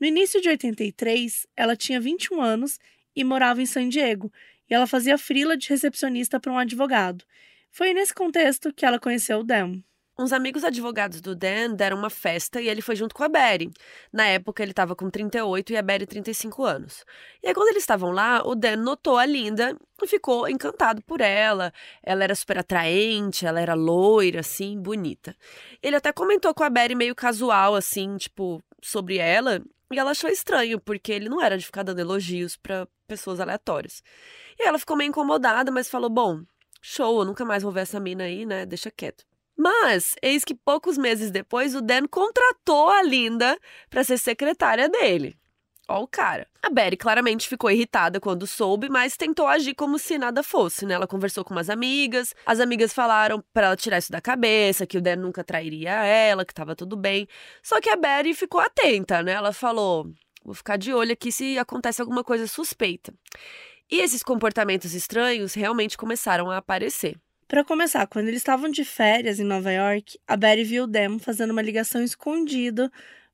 [0.00, 2.78] No início de 83, ela tinha 21 anos
[3.14, 4.32] e morava em San Diego,
[4.70, 7.22] e ela fazia frila de recepcionista para um advogado.
[7.70, 9.82] Foi nesse contexto que ela conheceu o Dan.
[10.18, 13.70] Uns amigos advogados do Dan deram uma festa e ele foi junto com a Betty.
[14.12, 17.04] Na época, ele estava com 38 e a Betty 35 anos.
[17.42, 21.22] E aí, quando eles estavam lá, o Dan notou a Linda e ficou encantado por
[21.22, 21.72] ela.
[22.02, 25.34] Ela era super atraente, ela era loira, assim, bonita.
[25.82, 29.62] Ele até comentou com a Betty meio casual, assim, tipo, sobre ela.
[29.90, 34.02] E ela achou estranho, porque ele não era de ficar dando elogios para pessoas aleatórias.
[34.58, 36.42] E ela ficou meio incomodada, mas falou: Bom,
[36.82, 38.66] show, eu nunca mais vou ver essa mina aí, né?
[38.66, 39.31] Deixa quieto.
[39.56, 43.58] Mas, eis que poucos meses depois, o Dan contratou a Linda
[43.90, 45.36] para ser secretária dele.
[45.88, 46.46] Ó o cara.
[46.62, 50.94] A Betty claramente ficou irritada quando soube, mas tentou agir como se nada fosse, né?
[50.94, 54.96] Ela conversou com umas amigas, as amigas falaram para ela tirar isso da cabeça, que
[54.96, 57.26] o Dan nunca trairia ela, que tava tudo bem.
[57.62, 59.32] Só que a Betty ficou atenta, né?
[59.32, 60.08] Ela falou:
[60.44, 63.12] vou ficar de olho aqui se acontece alguma coisa suspeita.
[63.90, 67.18] E esses comportamentos estranhos realmente começaram a aparecer.
[67.48, 71.18] Para começar, quando eles estavam de férias em Nova York, a Betty viu o Dan
[71.18, 72.90] fazendo uma ligação escondida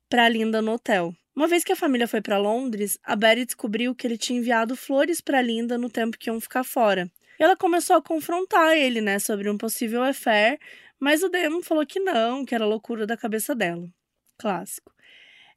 [0.09, 1.13] para Linda no hotel.
[1.35, 4.75] Uma vez que a família foi para Londres, a Betty descobriu que ele tinha enviado
[4.75, 7.09] flores para Linda no tempo que iam ficar fora.
[7.39, 10.59] E ela começou a confrontar ele, né, sobre um possível affair,
[10.99, 13.87] mas o Dan falou que não, que era loucura da cabeça dela.
[14.37, 14.91] Clássico.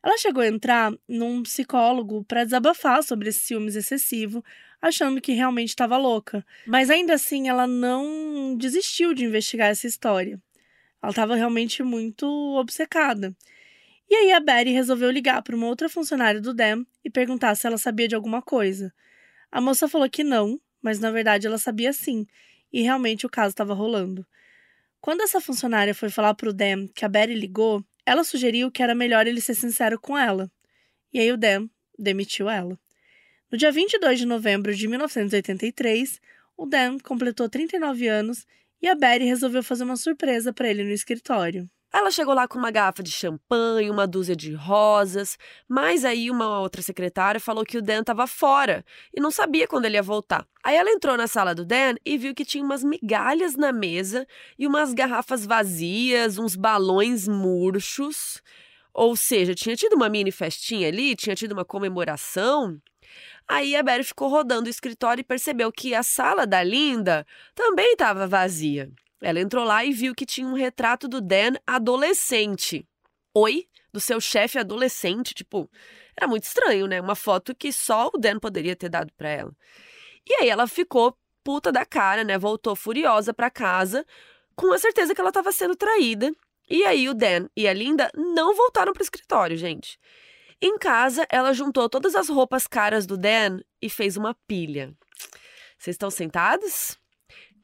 [0.05, 4.45] Ela chegou a entrar num psicólogo para desabafar sobre esse ciúmes excessivo,
[4.83, 6.45] achando que realmente estava louca.
[6.67, 10.43] Mas ainda assim, ela não desistiu de investigar essa história.
[11.01, 12.27] Ela estava realmente muito
[12.59, 13.35] obcecada.
[14.11, 17.67] E aí a Betty resolveu ligar para uma outra funcionária do Dan e perguntar se
[17.67, 18.93] ela sabia de alguma coisa.
[19.51, 22.27] A moça falou que não, mas na verdade ela sabia sim,
[22.73, 24.27] e realmente o caso estava rolando.
[25.01, 28.83] Quando essa funcionária foi falar para o Dan que a Betty ligou, ela sugeriu que
[28.83, 30.51] era melhor ele ser sincero com ela.
[31.13, 31.69] E aí o Dan
[31.99, 32.79] demitiu ela.
[33.53, 36.19] No dia 22 de novembro de 1983,
[36.57, 38.47] o Dan completou 39 anos
[38.81, 41.69] e a Betty resolveu fazer uma surpresa para ele no escritório.
[41.93, 45.37] Ela chegou lá com uma garrafa de champanhe, uma dúzia de rosas,
[45.69, 48.83] mas aí uma outra secretária falou que o Dan estava fora
[49.15, 50.47] e não sabia quando ele ia voltar.
[50.65, 54.27] Aí ela entrou na sala do Dan e viu que tinha umas migalhas na mesa
[54.59, 58.41] e umas garrafas vazias, uns balões murchos.
[58.95, 62.81] Ou seja, tinha tido uma mini festinha ali, tinha tido uma comemoração.
[63.47, 67.93] Aí a Betty ficou rodando o escritório e percebeu que a sala da Linda também
[67.93, 68.91] estava vazia.
[69.21, 72.87] Ela entrou lá e viu que tinha um retrato do Dan adolescente.
[73.35, 73.69] Oi?
[73.93, 75.71] Do seu chefe adolescente, tipo,
[76.17, 77.01] era muito estranho, né?
[77.01, 79.53] Uma foto que só o Dan poderia ter dado para ela.
[80.27, 82.39] E aí ela ficou puta da cara, né?
[82.39, 84.07] Voltou furiosa para casa,
[84.57, 86.33] com a certeza que ela estava sendo traída.
[86.69, 89.99] E aí o Dan e a Linda não voltaram pro escritório, gente.
[90.65, 94.95] Em casa, ela juntou todas as roupas caras do Dan e fez uma pilha.
[95.77, 96.97] Vocês estão sentados?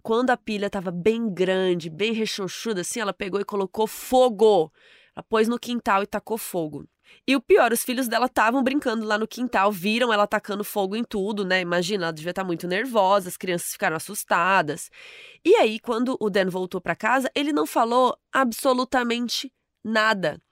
[0.03, 4.73] Quando a pilha estava bem grande, bem rechonchuda, assim, ela pegou e colocou fogo.
[5.15, 6.89] Ela pôs no quintal e tacou fogo.
[7.25, 10.97] E o pior, os filhos dela estavam brincando lá no quintal, viram ela tacando fogo
[10.97, 11.61] em tudo, né?
[11.61, 14.91] Imagina, ela devia estar tá muito nervosa, as crianças ficaram assustadas.
[15.45, 19.53] E aí, quando o Dan voltou para casa, ele não falou absolutamente
[19.85, 20.43] nada.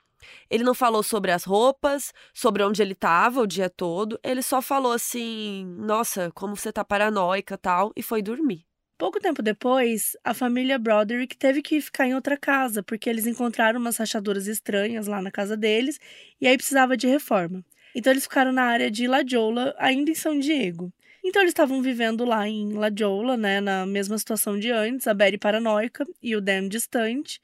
[0.51, 4.19] Ele não falou sobre as roupas, sobre onde ele estava o dia todo.
[4.23, 8.65] Ele só falou assim: "Nossa, como você tá paranoica", tal, e foi dormir.
[8.99, 13.79] Pouco tempo depois, a família Broderick teve que ficar em outra casa, porque eles encontraram
[13.79, 15.99] umas rachaduras estranhas lá na casa deles
[16.41, 17.63] e aí precisava de reforma.
[17.95, 20.91] Então eles ficaram na área de La Jolla, ainda em São Diego.
[21.23, 25.13] Então eles estavam vivendo lá em La Jolla, né, na mesma situação de antes, a
[25.15, 27.41] Betty paranoica e o Dan distante.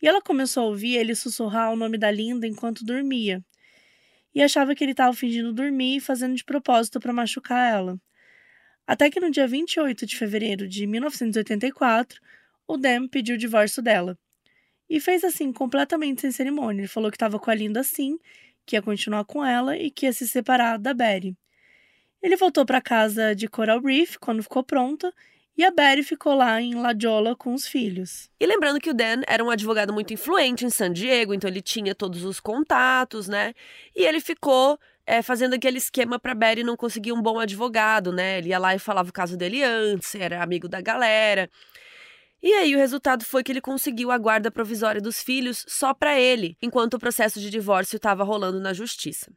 [0.00, 3.44] E ela começou a ouvir ele sussurrar o nome da Linda enquanto dormia.
[4.34, 8.00] E achava que ele estava fingindo dormir e fazendo de propósito para machucar ela.
[8.86, 12.20] Até que no dia 28 de fevereiro de 1984,
[12.66, 14.18] o Dan pediu o divórcio dela.
[14.88, 16.82] E fez assim, completamente sem cerimônia.
[16.82, 18.18] Ele falou que estava com a Linda sim,
[18.64, 21.36] que ia continuar com ela e que ia se separar da Betty.
[22.22, 25.12] Ele voltou para casa de Coral Reef quando ficou pronta
[25.58, 28.30] e a Betty ficou lá em La Jolla com os filhos.
[28.38, 31.60] E lembrando que o Dan era um advogado muito influente em San Diego, então ele
[31.60, 33.52] tinha todos os contatos, né?
[33.94, 38.38] E ele ficou é, fazendo aquele esquema para Barry não conseguir um bom advogado, né?
[38.38, 41.50] Ele ia lá e falava o caso dele antes, era amigo da galera.
[42.40, 46.18] E aí o resultado foi que ele conseguiu a guarda provisória dos filhos só para
[46.18, 49.32] ele, enquanto o processo de divórcio estava rolando na justiça.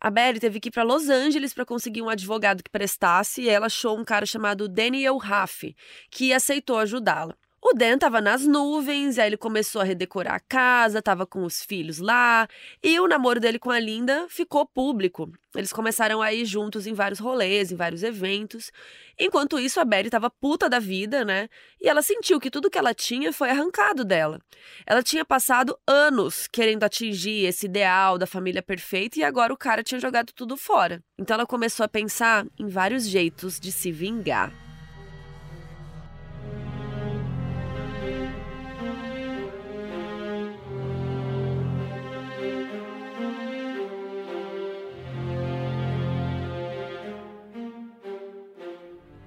[0.00, 3.48] A Barry teve que ir para Los Angeles para conseguir um advogado que prestasse e
[3.48, 5.74] ela achou um cara chamado Daniel Raff,
[6.10, 7.36] que aceitou ajudá-la.
[7.66, 11.62] O Dan tava nas nuvens, aí ele começou a redecorar a casa, tava com os
[11.62, 12.46] filhos lá,
[12.82, 15.32] e o namoro dele com a Linda ficou público.
[15.56, 18.70] Eles começaram a ir juntos em vários rolês, em vários eventos.
[19.18, 21.48] Enquanto isso, a Betty tava puta da vida, né?
[21.80, 24.42] E ela sentiu que tudo que ela tinha foi arrancado dela.
[24.86, 29.82] Ela tinha passado anos querendo atingir esse ideal da família perfeita e agora o cara
[29.82, 31.02] tinha jogado tudo fora.
[31.18, 34.63] Então ela começou a pensar em vários jeitos de se vingar.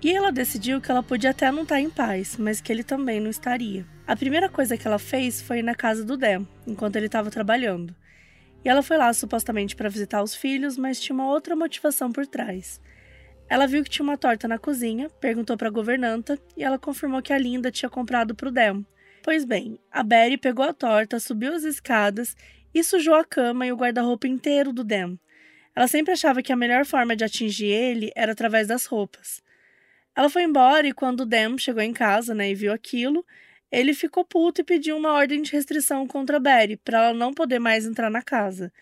[0.01, 3.19] E ela decidiu que ela podia até não estar em paz, mas que ele também
[3.19, 3.83] não estaria.
[4.05, 7.31] A primeira coisa que ela fez foi ir na casa do Dan, enquanto ele estava
[7.31, 7.95] trabalhando.
[8.63, 12.27] E ela foi lá supostamente para visitar os filhos, mas tinha uma outra motivação por
[12.27, 12.79] trás.
[13.49, 17.21] Ela viu que tinha uma torta na cozinha, perguntou para a governanta e ela confirmou
[17.21, 18.83] que a Linda tinha comprado para o Dan.
[19.23, 22.35] Pois bem, a Betty pegou a torta, subiu as escadas
[22.73, 25.17] e sujou a cama e o guarda-roupa inteiro do Dan.
[25.75, 29.41] Ela sempre achava que a melhor forma de atingir ele era através das roupas.
[30.17, 33.23] Ela foi embora e quando o Dan chegou em casa, né, e viu aquilo,
[33.71, 37.31] ele ficou puto e pediu uma ordem de restrição contra a Betty, para ela não
[37.31, 38.73] poder mais entrar na casa.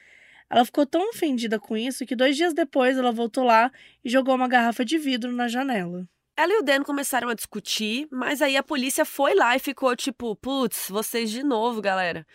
[0.50, 3.70] Ela ficou tão ofendida com isso que dois dias depois ela voltou lá
[4.02, 6.08] e jogou uma garrafa de vidro na janela.
[6.38, 9.94] Ela e o Dan começaram a discutir, mas aí a polícia foi lá e ficou
[9.94, 12.26] tipo, putz, vocês de novo, galera.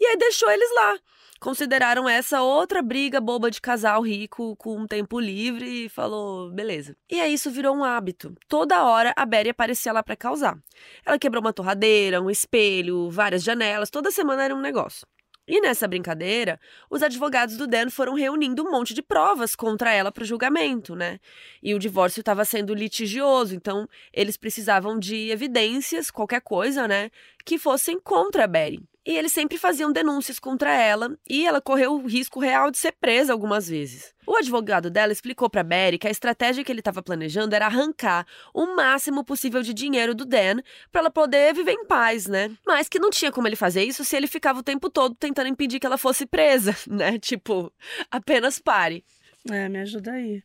[0.00, 0.98] E aí deixou eles lá
[1.40, 6.96] consideraram essa outra briga boba de casal rico com um tempo livre e falou, beleza.
[7.10, 8.34] E aí isso virou um hábito.
[8.48, 10.58] Toda hora a Betty aparecia lá para causar.
[11.04, 15.06] Ela quebrou uma torradeira, um espelho, várias janelas, toda semana era um negócio.
[15.48, 16.58] E nessa brincadeira,
[16.90, 20.96] os advogados do Dan foram reunindo um monte de provas contra ela para o julgamento,
[20.96, 21.20] né?
[21.62, 27.10] E o divórcio estava sendo litigioso, então eles precisavam de evidências, qualquer coisa, né,
[27.44, 28.82] que fossem contra a Betty.
[29.06, 32.92] E eles sempre faziam denúncias contra ela e ela correu o risco real de ser
[33.00, 34.12] presa algumas vezes.
[34.26, 38.26] O advogado dela explicou para Barry que a estratégia que ele estava planejando era arrancar
[38.52, 42.50] o máximo possível de dinheiro do Dan para ela poder viver em paz, né?
[42.66, 45.48] Mas que não tinha como ele fazer isso se ele ficava o tempo todo tentando
[45.48, 47.16] impedir que ela fosse presa, né?
[47.16, 47.72] Tipo,
[48.10, 49.04] apenas pare.
[49.48, 50.42] É, me ajuda aí.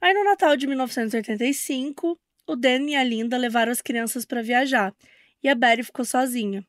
[0.00, 4.92] Aí no Natal de 1985, o Dan e a Linda levaram as crianças para viajar
[5.40, 6.66] e a Barry ficou sozinha.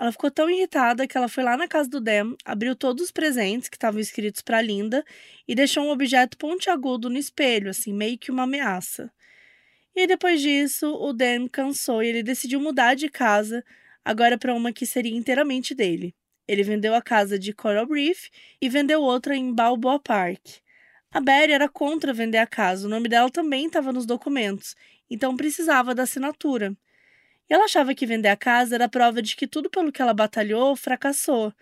[0.00, 3.10] Ela ficou tão irritada que ela foi lá na casa do Dan, abriu todos os
[3.10, 5.04] presentes que estavam escritos para Linda
[5.46, 9.12] e deixou um objeto pontiagudo no espelho, assim, meio que uma ameaça.
[9.94, 13.62] E depois disso, o Dan cansou e ele decidiu mudar de casa,
[14.02, 16.14] agora para uma que seria inteiramente dele.
[16.48, 20.40] Ele vendeu a casa de Coral Reef e vendeu outra em Balboa Park.
[21.10, 24.74] A Betty era contra vender a casa, o nome dela também estava nos documentos,
[25.10, 26.74] então precisava da assinatura.
[27.50, 30.76] Ela achava que vender a casa era prova de que tudo pelo que ela batalhou
[30.76, 31.52] fracassou.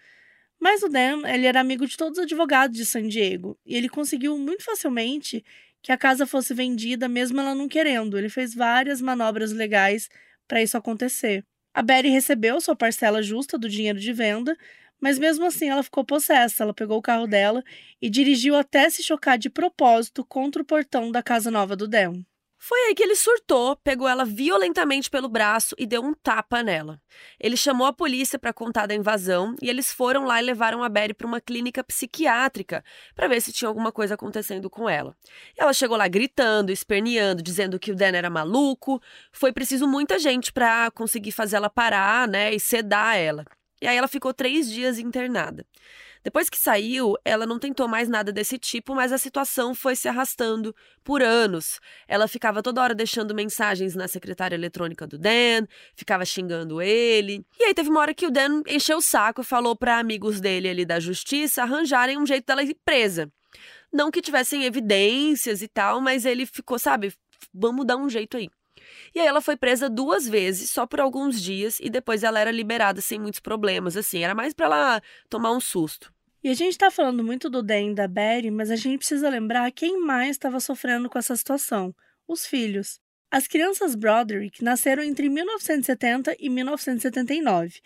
[0.61, 3.89] Mas o Dan, ele era amigo de todos os advogados de San Diego, e ele
[3.89, 5.45] conseguiu muito facilmente
[5.83, 8.19] que a casa fosse vendida mesmo ela não querendo.
[8.19, 10.09] Ele fez várias manobras legais
[10.47, 11.45] para isso acontecer.
[11.73, 14.57] A Betty recebeu sua parcela justa do dinheiro de venda,
[15.01, 16.65] mas mesmo assim ela ficou possessa.
[16.65, 17.63] Ela pegou o carro dela
[18.03, 22.25] e dirigiu até se chocar de propósito contra o portão da casa nova do Dan.
[22.61, 27.01] Foi aí que ele surtou, pegou ela violentamente pelo braço e deu um tapa nela.
[27.39, 30.89] Ele chamou a polícia para contar da invasão e eles foram lá e levaram a
[30.89, 35.17] Betty para uma clínica psiquiátrica para ver se tinha alguma coisa acontecendo com ela.
[35.57, 39.01] Ela chegou lá gritando, esperneando, dizendo que o Dan era maluco.
[39.31, 43.45] Foi preciso muita gente para conseguir fazer ela parar, né, e sedar ela.
[43.81, 45.65] E aí ela ficou três dias internada.
[46.23, 50.09] Depois que saiu, ela não tentou mais nada desse tipo, mas a situação foi se
[50.09, 51.81] arrastando por anos.
[52.07, 57.45] Ela ficava toda hora deixando mensagens na secretária eletrônica do Dan, ficava xingando ele.
[57.59, 60.41] E aí teve uma hora que o Dan encheu o saco e falou para amigos
[60.41, 63.31] dele ali da justiça arranjarem um jeito dela ir presa.
[63.93, 67.15] Não que tivessem evidências e tal, mas ele ficou, sabe,
[67.53, 68.51] vamos dar um jeito aí.
[69.15, 72.51] E aí ela foi presa duas vezes, só por alguns dias, e depois ela era
[72.51, 74.25] liberada sem muitos problemas, assim.
[74.25, 76.13] Era mais para ela tomar um susto.
[76.43, 79.29] E a gente tá falando muito do Dan e da Barry, mas a gente precisa
[79.29, 81.95] lembrar quem mais estava sofrendo com essa situação:
[82.27, 83.01] os filhos.
[83.31, 87.81] As crianças Broderick nasceram entre 1970 e 1979.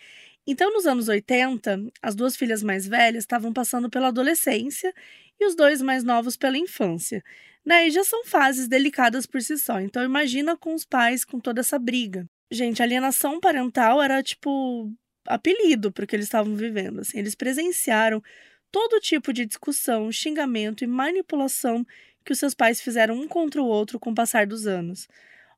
[0.47, 4.93] Então, nos anos 80, as duas filhas mais velhas estavam passando pela adolescência
[5.43, 7.23] e os dois mais novos pela infância.
[7.65, 11.61] Daí já são fases delicadas por si só, então imagina com os pais com toda
[11.61, 12.27] essa briga.
[12.51, 14.93] Gente, alienação parental era tipo
[15.27, 17.01] apelido para o que eles estavam vivendo.
[17.01, 18.23] Assim, eles presenciaram
[18.71, 21.87] todo tipo de discussão, xingamento e manipulação
[22.25, 25.09] que os seus pais fizeram um contra o outro com o passar dos anos.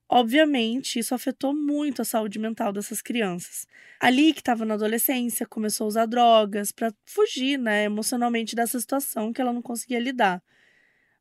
[0.09, 3.67] Obviamente, isso afetou muito a saúde mental dessas crianças.
[3.99, 9.33] Ali que estava na adolescência, começou a usar drogas para fugir, né, emocionalmente dessa situação
[9.33, 10.43] que ela não conseguia lidar.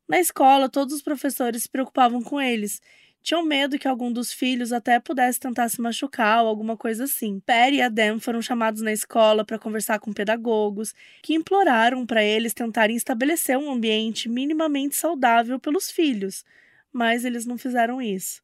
[0.08, 2.80] Na escola, todos os professores se preocupavam com eles.
[3.22, 7.40] Tinham medo que algum dos filhos até pudesse tentar se machucar ou alguma coisa assim.
[7.40, 12.54] Perry e Adam foram chamados na escola para conversar com pedagogos, que imploraram para eles
[12.54, 16.44] tentarem estabelecer um ambiente minimamente saudável pelos filhos,
[16.92, 18.43] mas eles não fizeram isso.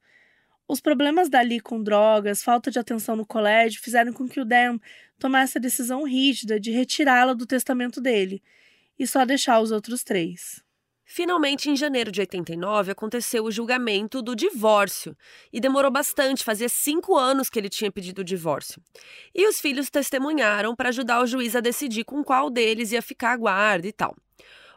[0.70, 4.78] Os problemas dali com drogas, falta de atenção no colégio, fizeram com que o Dan
[5.18, 8.40] tomasse a decisão rígida de retirá-la do testamento dele
[8.96, 10.62] e só deixar os outros três.
[11.04, 15.16] Finalmente, em janeiro de 89, aconteceu o julgamento do divórcio.
[15.52, 18.80] E demorou bastante, fazia cinco anos que ele tinha pedido o divórcio.
[19.34, 23.32] E os filhos testemunharam para ajudar o juiz a decidir com qual deles ia ficar
[23.32, 24.14] a guarda e tal.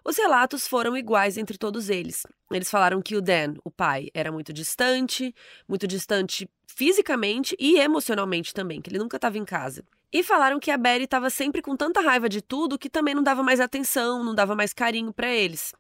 [0.06, 2.24] Os relatos foram iguais entre todos eles.
[2.52, 5.34] Eles falaram que o Dan, o pai, era muito distante,
[5.68, 9.84] muito distante fisicamente e emocionalmente também, que ele nunca estava em casa.
[10.12, 13.24] E falaram que a Betty estava sempre com tanta raiva de tudo que também não
[13.24, 15.74] dava mais atenção, não dava mais carinho para eles.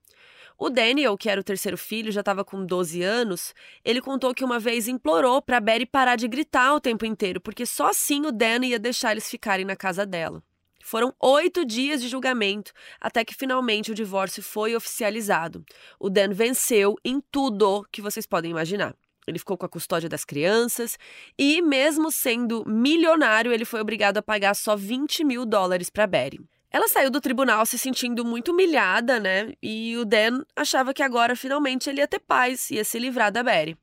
[0.57, 3.53] O Daniel, que era o terceiro filho, já estava com 12 anos.
[3.83, 7.65] Ele contou que uma vez implorou para Betty parar de gritar o tempo inteiro, porque
[7.65, 10.41] só assim o Dan ia deixar eles ficarem na casa dela.
[10.83, 15.63] Foram oito dias de julgamento até que finalmente o divórcio foi oficializado.
[15.97, 18.93] O Dan venceu em tudo que vocês podem imaginar.
[19.25, 20.97] Ele ficou com a custódia das crianças
[21.39, 26.41] e, mesmo sendo milionário, ele foi obrigado a pagar só 20 mil dólares para Betty.
[26.69, 29.53] Ela saiu do tribunal se sentindo muito humilhada, né?
[29.63, 33.41] E o Dan achava que agora finalmente ele ia ter paz, ia se livrar da
[33.41, 33.77] Betty.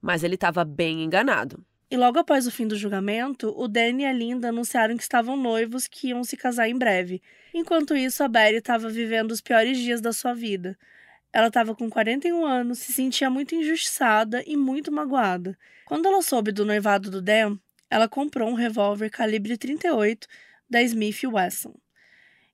[0.00, 1.62] Mas ele estava bem enganado.
[1.88, 5.36] E logo após o fim do julgamento, o Dan e a Linda anunciaram que estavam
[5.36, 7.22] noivos que iam se casar em breve.
[7.54, 10.76] Enquanto isso, a Betty estava vivendo os piores dias da sua vida.
[11.32, 15.56] Ela estava com 41 anos, se sentia muito injustiçada e muito magoada.
[15.84, 17.56] Quando ela soube do noivado do Dan,
[17.88, 20.26] ela comprou um revólver calibre 38
[20.68, 21.74] da Smith Wesson.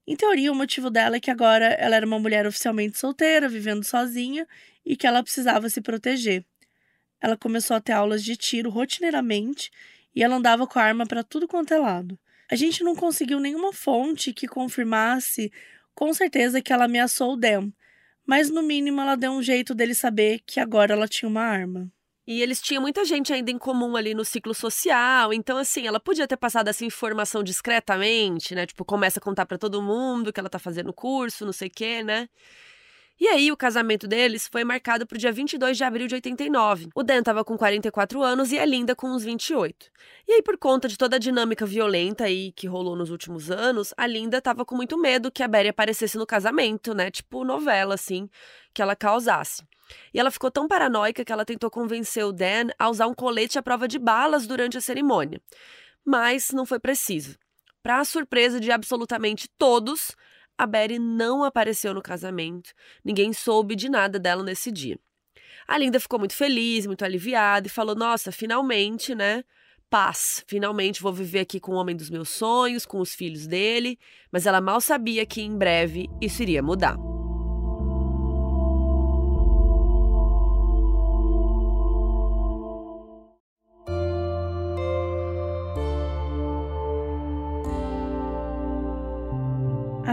[0.05, 3.83] Em teoria, o motivo dela é que agora ela era uma mulher oficialmente solteira, vivendo
[3.83, 4.45] sozinha
[4.85, 6.45] e que ela precisava se proteger.
[7.23, 9.71] Ela começou a ter aulas de tiro rotineiramente
[10.13, 12.19] e ela andava com a arma para tudo quanto é lado.
[12.51, 15.49] A gente não conseguiu nenhuma fonte que confirmasse
[15.95, 17.71] com certeza que ela ameaçou o Dan,
[18.27, 21.89] mas no mínimo ela deu um jeito dele saber que agora ela tinha uma arma.
[22.27, 26.01] E eles tinham muita gente ainda em comum ali no ciclo social, então assim, ela
[26.01, 28.65] podia ter passado essa informação discretamente, né?
[28.65, 31.71] Tipo, começa a contar para todo mundo que ela tá fazendo curso, não sei o
[31.71, 32.27] quê, né?
[33.19, 36.89] E aí, o casamento deles foi marcado para o dia 22 de abril de 89.
[36.95, 39.91] O Dan estava com 44 anos e a Linda com uns 28.
[40.27, 43.93] E aí, por conta de toda a dinâmica violenta aí que rolou nos últimos anos,
[43.95, 47.11] a Linda estava com muito medo que a Berry aparecesse no casamento, né?
[47.11, 48.27] Tipo novela, assim,
[48.73, 49.63] que ela causasse.
[50.13, 53.59] E ela ficou tão paranoica que ela tentou convencer o Dan a usar um colete
[53.59, 55.39] à prova de balas durante a cerimônia.
[56.03, 57.37] Mas não foi preciso.
[57.81, 60.15] Para surpresa de absolutamente todos,
[60.57, 62.71] a Betty não apareceu no casamento.
[63.03, 64.99] Ninguém soube de nada dela nesse dia.
[65.67, 69.43] A Linda ficou muito feliz, muito aliviada e falou: Nossa, finalmente, né?
[69.89, 70.43] Paz.
[70.47, 73.97] Finalmente vou viver aqui com o homem dos meus sonhos, com os filhos dele.
[74.31, 77.12] Mas ela mal sabia que em breve isso iria mudar.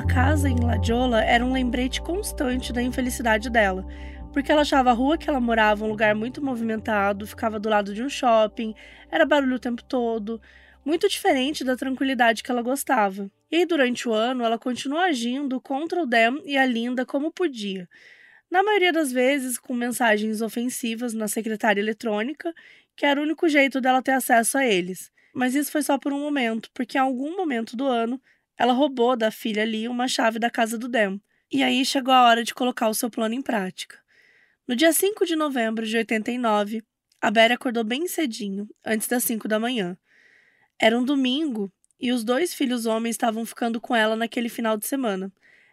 [0.00, 3.86] A casa em Ladiola era um lembrete constante da infelicidade dela,
[4.32, 7.92] porque ela achava a rua que ela morava um lugar muito movimentado, ficava do lado
[7.92, 8.74] de um shopping,
[9.10, 10.40] era barulho o tempo todo,
[10.86, 13.30] muito diferente da tranquilidade que ela gostava.
[13.50, 17.30] E aí, durante o ano, ela continuou agindo contra o Dan e a Linda como
[17.30, 17.86] podia.
[18.50, 22.54] Na maioria das vezes, com mensagens ofensivas na secretária eletrônica,
[22.96, 25.12] que era o único jeito dela ter acesso a eles.
[25.34, 28.18] Mas isso foi só por um momento, porque em algum momento do ano
[28.60, 31.18] ela roubou da filha Lee uma chave da casa do Dem.
[31.50, 33.98] E aí chegou a hora de colocar o seu plano em prática.
[34.68, 36.82] No dia 5 de novembro de 89,
[37.22, 39.96] a Berry acordou bem cedinho, antes das 5 da manhã.
[40.78, 44.86] Era um domingo e os dois filhos homens estavam ficando com ela naquele final de
[44.86, 45.32] semana.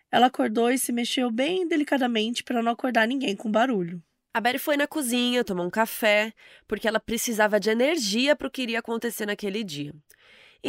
[0.09, 4.01] Ela acordou e se mexeu bem delicadamente para não acordar ninguém com barulho.
[4.33, 6.33] A Berry foi na cozinha, tomou um café,
[6.65, 9.93] porque ela precisava de energia para o que iria acontecer naquele dia.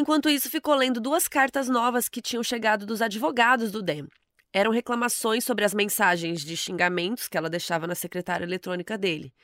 [0.01, 4.07] Enquanto isso, ficou lendo duas cartas novas que tinham chegado dos advogados do DEM.
[4.53, 9.35] Eram reclamações sobre as mensagens de xingamentos que ela deixava na secretária eletrônica dele.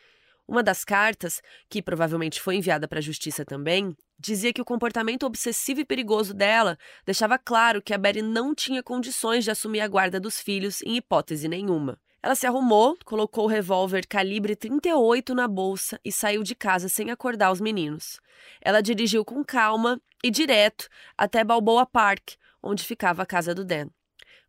[0.46, 5.26] Uma das cartas, que provavelmente foi enviada para a justiça também, dizia que o comportamento
[5.26, 9.88] obsessivo e perigoso dela deixava claro que a Betty não tinha condições de assumir a
[9.88, 11.98] guarda dos filhos em hipótese nenhuma.
[12.24, 17.10] Ela se arrumou, colocou o revólver calibre 38 na bolsa e saiu de casa sem
[17.10, 18.18] acordar os meninos.
[18.62, 23.90] Ela dirigiu com calma e direto até Balboa Park, onde ficava a casa do Dan.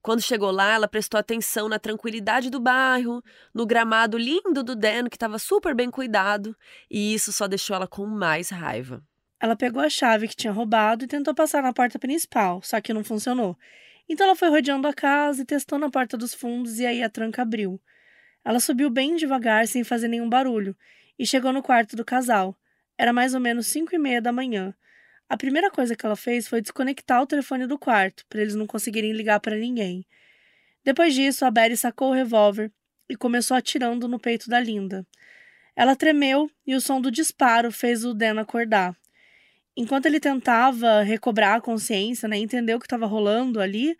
[0.01, 3.21] Quando chegou lá, ela prestou atenção na tranquilidade do bairro,
[3.53, 6.55] no gramado lindo do Dan, que estava super bem cuidado,
[6.89, 9.03] e isso só deixou ela com mais raiva.
[9.37, 12.93] Ela pegou a chave que tinha roubado e tentou passar na porta principal, só que
[12.93, 13.57] não funcionou.
[14.07, 17.09] Então ela foi rodeando a casa e testando a porta dos fundos e aí a
[17.09, 17.81] tranca abriu.
[18.43, 20.75] Ela subiu bem devagar, sem fazer nenhum barulho,
[21.17, 22.55] e chegou no quarto do casal.
[22.97, 24.73] Era mais ou menos cinco e meia da manhã.
[25.27, 28.67] A primeira coisa que ela fez foi desconectar o telefone do quarto, para eles não
[28.67, 30.05] conseguirem ligar para ninguém.
[30.83, 32.71] Depois disso, a Betty sacou o revólver
[33.09, 35.05] e começou atirando no peito da Linda.
[35.75, 38.95] Ela tremeu e o som do disparo fez o Dan acordar.
[39.77, 43.97] Enquanto ele tentava recobrar a consciência, né, entender o que estava rolando ali,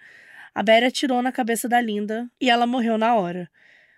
[0.54, 3.50] a Berry atirou na cabeça da Linda e ela morreu na hora.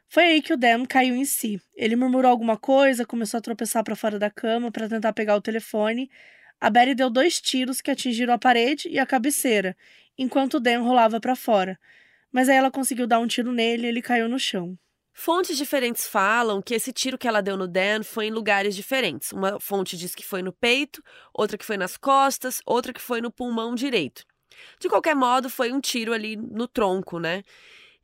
[0.10, 1.62] Foi aí que o Dan caiu em si.
[1.76, 5.42] Ele murmurou alguma coisa, começou a tropeçar para fora da cama para tentar pegar o
[5.42, 6.10] telefone.
[6.60, 9.78] A Berry deu dois tiros que atingiram a parede e a cabeceira,
[10.18, 11.78] enquanto o Dan rolava para fora.
[12.32, 14.78] Mas aí ela conseguiu dar um tiro nele e ele caiu no chão.
[15.20, 19.32] Fontes diferentes falam que esse tiro que ela deu no Dan foi em lugares diferentes.
[19.32, 21.04] Uma fonte diz que foi no peito,
[21.34, 24.24] outra que foi nas costas, outra que foi no pulmão direito.
[24.80, 27.44] De qualquer modo, foi um tiro ali no tronco, né?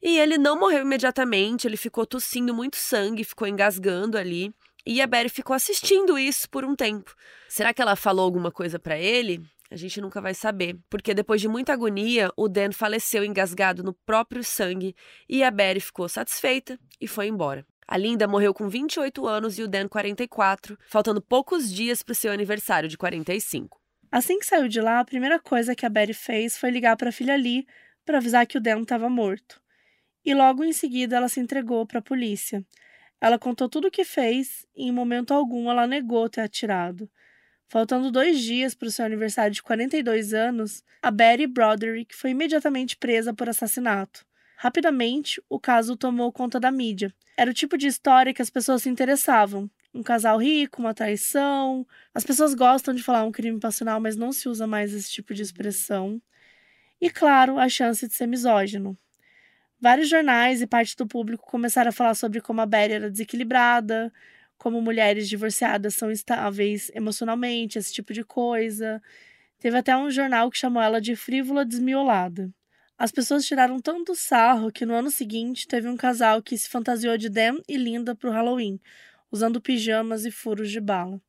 [0.01, 4.51] E ele não morreu imediatamente, ele ficou tossindo muito sangue, ficou engasgando ali.
[4.83, 7.15] E a Berry ficou assistindo isso por um tempo.
[7.47, 9.39] Será que ela falou alguma coisa para ele?
[9.73, 13.91] A gente nunca vai saber, porque depois de muita agonia, o Dan faleceu engasgado no
[13.91, 14.95] próprio sangue
[15.27, 17.65] e a Berry ficou satisfeita e foi embora.
[17.87, 22.15] A Linda morreu com 28 anos e o Dan 44, faltando poucos dias para o
[22.15, 23.81] seu aniversário de 45.
[24.11, 27.09] Assim que saiu de lá, a primeira coisa que a Betty fez foi ligar para
[27.09, 27.65] a filha Lee
[28.05, 29.59] para avisar que o Dan estava morto.
[30.23, 32.63] E logo em seguida ela se entregou para a polícia.
[33.19, 37.09] Ela contou tudo o que fez e, em momento algum, ela negou ter atirado.
[37.73, 42.95] Faltando dois dias para o seu aniversário de 42 anos, a Betty Broderick foi imediatamente
[42.95, 44.23] presa por assassinato.
[44.55, 47.11] Rapidamente, o caso tomou conta da mídia.
[47.35, 49.67] Era o tipo de história que as pessoas se interessavam.
[49.91, 51.83] Um casal rico, uma traição.
[52.13, 55.33] As pessoas gostam de falar um crime passional, mas não se usa mais esse tipo
[55.33, 56.21] de expressão.
[57.01, 58.95] E, claro, a chance de ser misógino.
[59.81, 64.13] Vários jornais e parte do público começaram a falar sobre como a Betty era desequilibrada,
[64.57, 69.01] como mulheres divorciadas são instáveis emocionalmente, esse tipo de coisa.
[69.59, 72.53] Teve até um jornal que chamou ela de frívola desmiolada.
[72.97, 77.17] As pessoas tiraram tanto sarro que no ano seguinte teve um casal que se fantasiou
[77.17, 78.79] de Dan e Linda para o Halloween,
[79.31, 81.21] usando pijamas e furos de bala.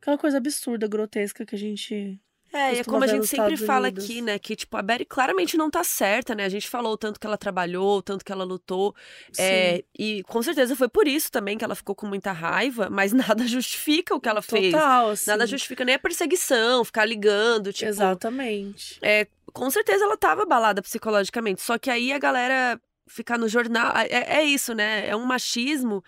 [0.00, 2.20] Aquela coisa absurda, grotesca que a gente
[2.52, 4.04] é, e é como a gente sempre fala Unidos.
[4.04, 4.38] aqui, né?
[4.38, 6.44] Que, tipo, a Betty claramente não tá certa, né?
[6.44, 8.94] A gente falou o tanto que ela trabalhou, o tanto que ela lutou.
[9.38, 13.12] É, e com certeza foi por isso também que ela ficou com muita raiva, mas
[13.14, 14.72] nada justifica o que ela fez.
[14.72, 15.30] Total, assim.
[15.30, 17.88] Nada justifica nem a perseguição, ficar ligando, tipo.
[17.88, 18.98] Exatamente.
[19.00, 21.62] É, com certeza ela tava abalada psicologicamente.
[21.62, 23.92] Só que aí a galera ficar no jornal.
[23.96, 25.08] É, é isso, né?
[25.08, 26.02] É um machismo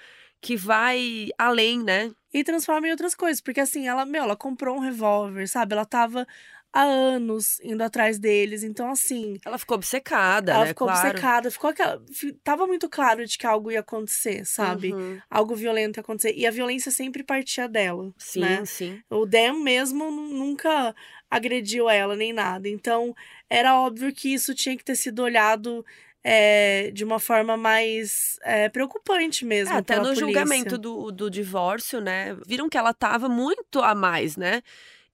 [0.44, 2.12] que vai além, né?
[2.34, 3.40] e transforma em outras coisas.
[3.40, 5.72] Porque assim, ela, meu, ela comprou um revólver, sabe?
[5.72, 6.26] Ela tava
[6.72, 8.64] há anos indo atrás deles.
[8.64, 9.38] Então, assim.
[9.46, 10.68] Ela ficou obcecada, ela né?
[10.68, 11.08] ficou claro.
[11.08, 11.50] obcecada.
[11.50, 12.02] Ficou aquela.
[12.42, 14.92] Tava muito claro de que algo ia acontecer, sabe?
[14.92, 15.20] Uhum.
[15.30, 16.34] Algo violento ia acontecer.
[16.36, 18.12] E a violência sempre partia dela.
[18.18, 18.64] Sim, né?
[18.66, 19.00] sim.
[19.08, 20.92] O Dan mesmo nunca
[21.30, 22.68] agrediu ela, nem nada.
[22.68, 23.14] Então,
[23.48, 25.84] era óbvio que isso tinha que ter sido olhado
[26.24, 29.74] é, de uma forma mais é, preocupante mesmo.
[29.74, 30.24] É, até no polícia.
[30.24, 32.34] julgamento do, do divórcio, né?
[32.46, 34.62] Viram que ela estava muito a mais, né?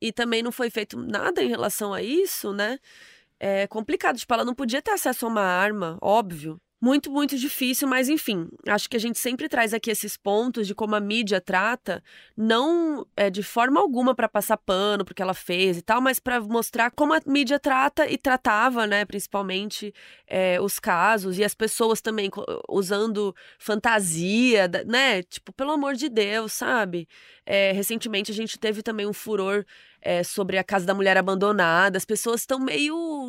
[0.01, 2.79] E também não foi feito nada em relação a isso, né?
[3.41, 4.17] É complicado.
[4.17, 8.49] Tipo, ela não podia ter acesso a uma arma, óbvio muito, muito difícil, mas enfim,
[8.67, 12.03] acho que a gente sempre traz aqui esses pontos de como a mídia trata,
[12.35, 16.41] não é de forma alguma para passar pano porque ela fez e tal, mas para
[16.41, 19.93] mostrar como a mídia trata e tratava, né, principalmente
[20.27, 22.31] é, os casos e as pessoas também
[22.69, 27.07] usando fantasia, né, tipo, pelo amor de Deus, sabe?
[27.45, 29.67] É, recentemente a gente teve também um furor
[30.01, 33.20] é, sobre a casa da mulher abandonada, as pessoas estão meio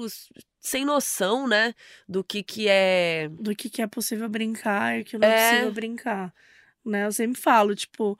[0.59, 1.73] sem noção, né,
[2.07, 3.29] do que que é...
[3.31, 5.49] Do que que é possível brincar e que não é, É.
[5.51, 6.33] possível brincar,
[6.85, 7.05] né?
[7.05, 8.17] Eu sempre falo, tipo,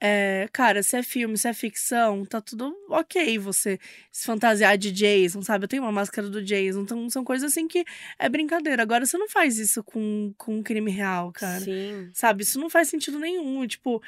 [0.00, 3.78] é, cara, se é filme, se é ficção, tá tudo ok você
[4.10, 5.64] se fantasiar de Jason, sabe?
[5.64, 7.84] Eu tenho uma máscara do Jason, então são coisas assim que
[8.18, 8.82] é brincadeira.
[8.82, 11.60] Agora, você não faz isso com, com um crime real, cara.
[11.60, 12.10] Sim.
[12.12, 12.42] Sabe?
[12.42, 13.64] Isso não faz sentido nenhum.
[13.66, 14.02] Tipo,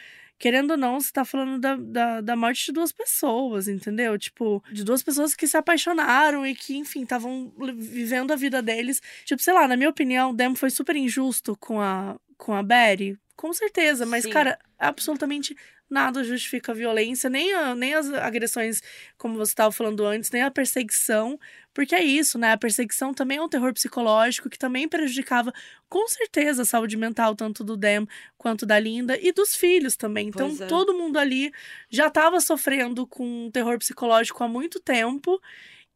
[0.44, 4.18] querendo ou não, você tá falando da, da, da morte de duas pessoas, entendeu?
[4.18, 9.00] Tipo, de duas pessoas que se apaixonaram e que, enfim, estavam vivendo a vida deles.
[9.24, 12.62] Tipo, sei lá, na minha opinião, o Dem foi super injusto com a, com a
[12.62, 13.18] Betty.
[13.34, 14.30] Com certeza, mas, Sim.
[14.32, 15.56] cara, absolutamente
[15.88, 18.82] nada justifica a violência, nem, a, nem as agressões,
[19.16, 21.38] como você estava falando antes, nem a perseguição,
[21.72, 22.52] porque é isso, né?
[22.52, 25.52] A perseguição também é um terror psicológico que também prejudicava,
[25.88, 28.06] com certeza, a saúde mental, tanto do Dem
[28.38, 30.28] quanto da Linda e dos filhos também.
[30.28, 30.66] Então, é.
[30.66, 31.52] todo mundo ali
[31.90, 35.40] já estava sofrendo com um terror psicológico há muito tempo.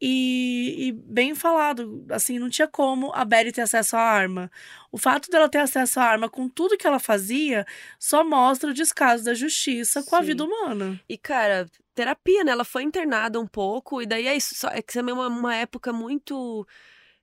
[0.01, 4.51] E, e bem falado, assim, não tinha como a Betty ter acesso à arma.
[4.93, 7.67] O fato dela ter acesso à arma com tudo que ela fazia
[7.99, 10.27] só mostra o descaso da justiça com a Sim.
[10.27, 11.01] vida humana.
[11.09, 12.53] E, cara, terapia, né?
[12.53, 14.55] Ela foi internada um pouco, e daí é isso.
[14.55, 16.67] Só, é que também é uma, uma época muito.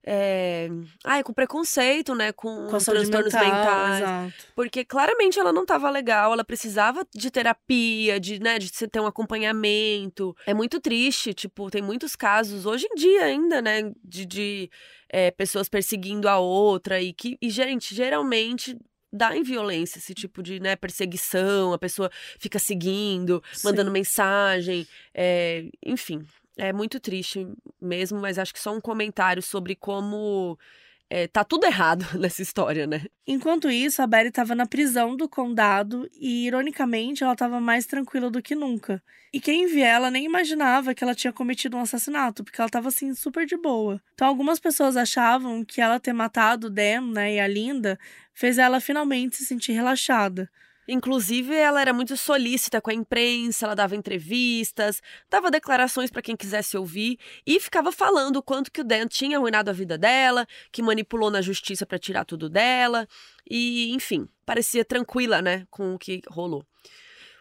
[0.07, 0.69] É...
[1.03, 2.31] Ai, com preconceito, né?
[2.31, 4.01] Com, Com transtornos mental, mentais.
[4.01, 4.33] exato.
[4.55, 9.07] Porque claramente ela não estava legal, ela precisava de terapia, de, né, de ter um
[9.07, 10.35] acompanhamento.
[10.45, 14.69] É muito triste, tipo, tem muitos casos, hoje em dia ainda, né, de, de
[15.09, 18.77] é, pessoas perseguindo a outra e que, e, gente, geralmente
[19.11, 23.93] dá em violência esse tipo de né, perseguição, a pessoa fica seguindo, mandando Sim.
[23.93, 26.23] mensagem, é, enfim.
[26.57, 27.47] É muito triste
[27.81, 30.57] mesmo, mas acho que só um comentário sobre como
[31.09, 33.05] é, tá tudo errado nessa história, né?
[33.27, 38.29] Enquanto isso, a Betty estava na prisão do condado e, ironicamente, ela estava mais tranquila
[38.29, 39.01] do que nunca.
[39.33, 42.87] E quem via ela nem imaginava que ela tinha cometido um assassinato, porque ela estava
[42.87, 44.01] assim super de boa.
[44.13, 47.99] Então, algumas pessoas achavam que ela ter matado o Dan, né, e a Linda,
[48.33, 50.49] fez ela finalmente se sentir relaxada.
[50.87, 56.35] Inclusive, ela era muito solícita com a imprensa, ela dava entrevistas, dava declarações para quem
[56.35, 60.45] quisesse ouvir e ficava falando o quanto que o Dan tinha arruinado a vida dela,
[60.71, 63.07] que manipulou na justiça para tirar tudo dela
[63.49, 66.65] e, enfim, parecia tranquila, né, com o que rolou.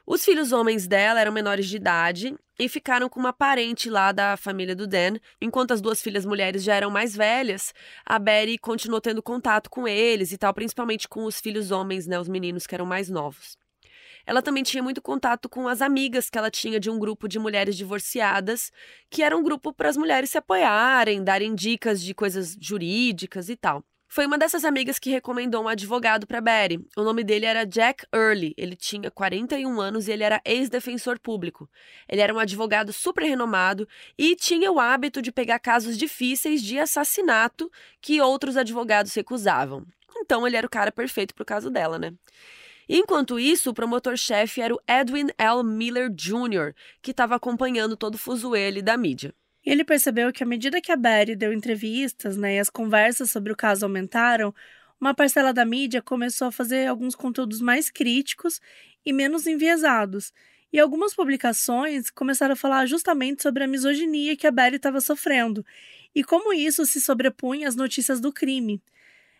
[0.07, 4.37] Os filhos homens dela eram menores de idade e ficaram com uma parente lá da
[4.37, 5.17] família do Dan.
[5.41, 7.73] Enquanto as duas filhas mulheres já eram mais velhas,
[8.05, 12.21] a Betty continuou tendo contato com eles e tal, principalmente com os filhos homens, né,
[12.21, 13.57] os meninos que eram mais novos.
[14.27, 17.39] Ela também tinha muito contato com as amigas que ela tinha de um grupo de
[17.39, 18.71] mulheres divorciadas,
[19.09, 23.57] que era um grupo para as mulheres se apoiarem, darem dicas de coisas jurídicas e
[23.57, 23.83] tal.
[24.15, 26.79] Foi uma dessas amigas que recomendou um advogado para Betty.
[26.97, 28.55] O nome dele era Jack Early.
[28.57, 31.69] Ele tinha 41 anos e ele era ex-defensor público.
[32.09, 36.79] Ele era um advogado super renomado e tinha o hábito de pegar casos difíceis de
[36.79, 37.69] assassinato
[38.01, 39.85] que outros advogados recusavam.
[40.19, 42.15] Então ele era o cara perfeito pro caso dela, né?
[42.89, 45.65] Enquanto isso, o promotor-chefe era o Edwin L.
[45.65, 49.35] Miller Jr., que estava acompanhando todo o fuzuele da mídia.
[49.65, 53.31] E ele percebeu que à medida que a Betty deu entrevistas né, e as conversas
[53.31, 54.55] sobre o caso aumentaram,
[55.01, 58.61] uma parcela da mídia começou a fazer alguns conteúdos mais críticos
[59.05, 60.33] e menos enviesados.
[60.73, 65.65] E algumas publicações começaram a falar justamente sobre a misoginia que a Betty estava sofrendo
[66.15, 68.83] e como isso se sobrepunha às notícias do crime.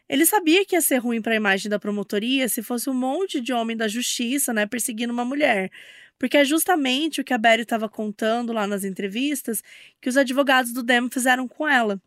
[0.09, 3.41] Ele sabia que ia ser ruim para a imagem da promotoria se fosse um monte
[3.41, 5.71] de homem da justiça, né, perseguindo uma mulher,
[6.25, 9.63] porque é justamente o que a Betty estava contando lá nas entrevistas
[10.01, 12.01] que os advogados do Dem fizeram com ela.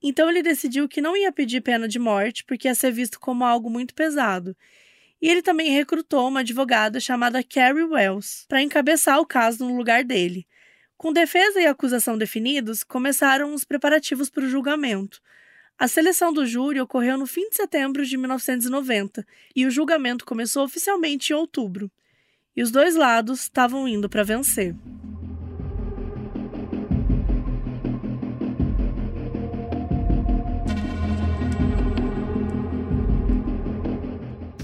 [0.00, 3.44] Então ele decidiu que não ia pedir pena de morte, porque ia ser visto como
[3.44, 4.56] algo muito pesado.
[5.20, 10.04] E ele também recrutou uma advogada chamada Carrie Wells para encabeçar o caso no lugar
[10.04, 10.46] dele.
[10.96, 15.20] Com defesa e acusação definidos, começaram os preparativos para o julgamento.
[15.76, 20.62] A seleção do júri ocorreu no fim de setembro de 1990 e o julgamento começou
[20.62, 21.90] oficialmente em outubro
[22.58, 24.74] e os dois lados estavam indo para vencer.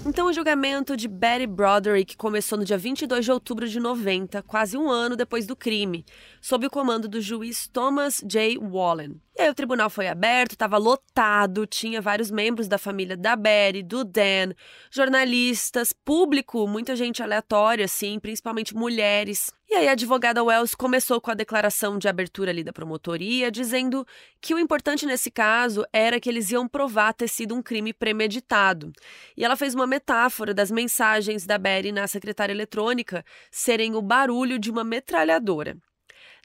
[0.04, 4.76] Então, o julgamento de Betty Broderick começou no dia 22 de outubro de 90, quase
[4.76, 6.04] um ano depois do crime,
[6.40, 8.58] sob o comando do juiz Thomas J.
[8.58, 9.20] Wallen.
[9.36, 13.82] E aí o tribunal foi aberto, estava lotado, tinha vários membros da família da Betty,
[13.82, 14.54] do Dan,
[14.92, 19.52] jornalistas, público, muita gente aleatória, assim, principalmente mulheres.
[19.68, 24.06] E aí a advogada Wells começou com a declaração de abertura ali da promotoria, dizendo
[24.40, 28.92] que o importante nesse caso era que eles iam provar ter sido um crime premeditado.
[29.36, 34.60] E ela fez uma metáfora das mensagens da Betty na secretária eletrônica serem o barulho
[34.60, 35.76] de uma metralhadora.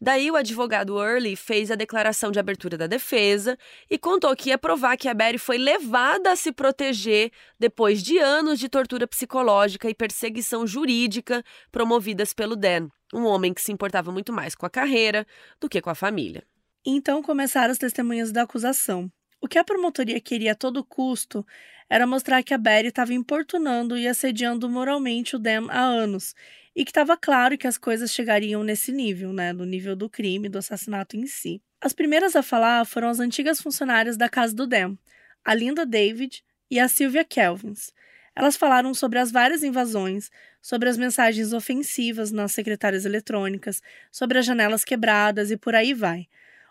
[0.01, 3.57] Daí o advogado Early fez a declaração de abertura da defesa
[3.89, 8.17] e contou que ia provar que a Berry foi levada a se proteger depois de
[8.17, 14.11] anos de tortura psicológica e perseguição jurídica promovidas pelo Dan, um homem que se importava
[14.11, 15.27] muito mais com a carreira
[15.59, 16.43] do que com a família.
[16.85, 19.11] Então começaram as testemunhas da acusação.
[19.41, 21.45] O que a promotoria queria a todo custo
[21.89, 26.35] era mostrar que a Betty estava importunando e assediando moralmente o Dan há anos
[26.79, 30.47] e que estava claro que as coisas chegariam nesse nível, né, no nível do crime,
[30.47, 31.61] do assassinato em si.
[31.81, 34.95] As primeiras a falar foram as antigas funcionárias da casa do Dan,
[35.43, 37.91] a Linda David e a Sylvia Kelvins.
[38.33, 44.45] Elas falaram sobre as várias invasões, sobre as mensagens ofensivas nas secretárias eletrônicas, sobre as
[44.45, 46.27] janelas quebradas e por aí vai.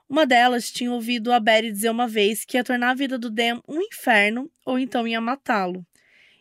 [0.09, 3.29] Uma delas tinha ouvido a Betty dizer uma vez que ia tornar a vida do
[3.29, 5.87] Dan um inferno ou então ia matá-lo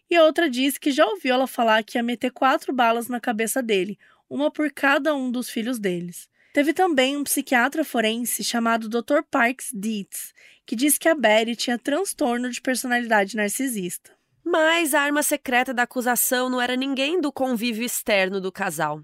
[0.10, 3.20] e a outra disse que já ouviu ela falar que ia meter quatro balas na
[3.20, 3.98] cabeça dele,
[4.30, 6.30] uma por cada um dos filhos deles.
[6.54, 9.22] Teve também um psiquiatra forense chamado Dr.
[9.30, 10.34] Parks Dietz,
[10.66, 14.12] que disse que a Betty tinha transtorno de personalidade narcisista.
[14.44, 19.02] Mas a arma secreta da acusação não era ninguém do convívio externo do casal.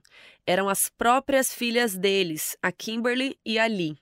[0.48, 3.98] Eram as próprias filhas deles, a Kimberly e a Lee.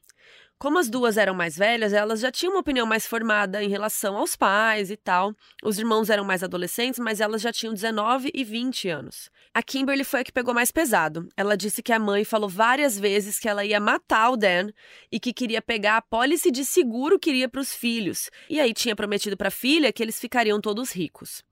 [0.61, 4.15] Como as duas eram mais velhas, elas já tinham uma opinião mais formada em relação
[4.15, 5.33] aos pais e tal.
[5.63, 9.31] Os irmãos eram mais adolescentes, mas elas já tinham 19 e 20 anos.
[9.55, 11.27] A Kimberly foi a que pegou mais pesado.
[11.35, 14.69] Ela disse que a mãe falou várias vezes que ela ia matar o Dan
[15.11, 18.29] e que queria pegar a pólice de seguro que iria para os filhos.
[18.47, 21.43] E aí tinha prometido para a filha que eles ficariam todos ricos.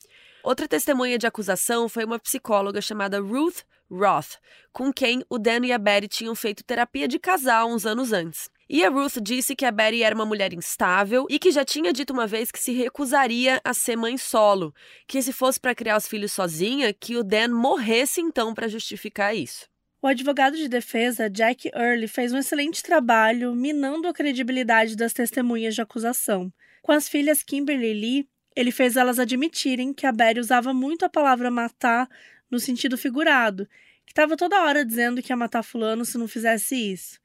[0.44, 4.36] Outra testemunha de acusação foi uma psicóloga chamada Ruth Roth,
[4.72, 8.52] com quem o Dan e a Betty tinham feito terapia de casal uns anos antes.
[8.72, 11.92] E a Ruth disse que a Betty era uma mulher instável e que já tinha
[11.92, 14.76] dito uma vez que se recusaria a ser mãe solo,
[15.08, 19.36] que se fosse para criar os filhos sozinha, que o Dan morresse então para justificar
[19.36, 19.68] isso.
[20.00, 25.74] O advogado de defesa, Jack Early, fez um excelente trabalho minando a credibilidade das testemunhas
[25.74, 26.54] de acusação.
[26.84, 31.04] Com as filhas Kimberly e Lee, ele fez elas admitirem que a Betty usava muito
[31.04, 32.08] a palavra matar
[32.52, 33.68] no sentido figurado,
[34.06, 37.20] que estava toda hora dizendo que ia matar fulano se não fizesse isso.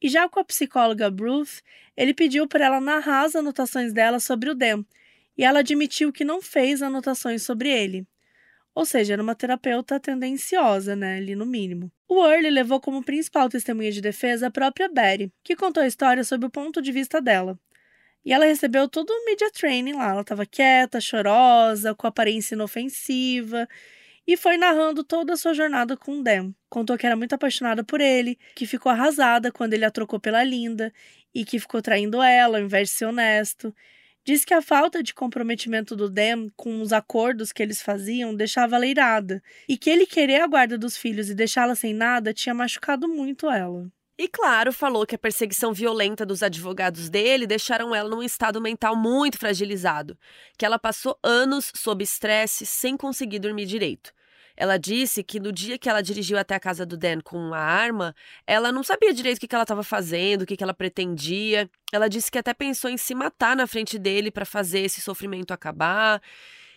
[0.00, 1.60] E já com a psicóloga Ruth,
[1.96, 4.84] ele pediu para ela narrar as anotações dela sobre o Dan,
[5.36, 8.06] e ela admitiu que não fez anotações sobre ele.
[8.74, 11.90] Ou seja, era uma terapeuta tendenciosa, né, ali no mínimo.
[12.06, 16.22] O Early levou como principal testemunha de defesa a própria Betty, que contou a história
[16.22, 17.58] sob o ponto de vista dela.
[18.24, 20.10] E ela recebeu todo o media training lá.
[20.10, 23.68] Ela estava quieta, chorosa, com aparência inofensiva
[24.28, 26.52] e foi narrando toda a sua jornada com Dan.
[26.68, 30.44] Contou que era muito apaixonada por ele, que ficou arrasada quando ele a trocou pela
[30.44, 30.92] Linda
[31.34, 33.74] e que ficou traindo ela ao invés de ser honesto.
[34.22, 38.76] Diz que a falta de comprometimento do Dan com os acordos que eles faziam deixava
[38.76, 42.54] ela irada e que ele querer a guarda dos filhos e deixá-la sem nada tinha
[42.54, 43.90] machucado muito ela.
[44.18, 48.94] E claro, falou que a perseguição violenta dos advogados dele deixaram ela num estado mental
[48.94, 50.18] muito fragilizado,
[50.58, 54.17] que ela passou anos sob estresse sem conseguir dormir direito.
[54.60, 57.60] Ela disse que no dia que ela dirigiu até a casa do Dan com a
[57.60, 58.12] arma,
[58.44, 61.70] ela não sabia direito o que ela estava fazendo, o que ela pretendia.
[61.92, 65.52] Ela disse que até pensou em se matar na frente dele para fazer esse sofrimento
[65.52, 66.20] acabar.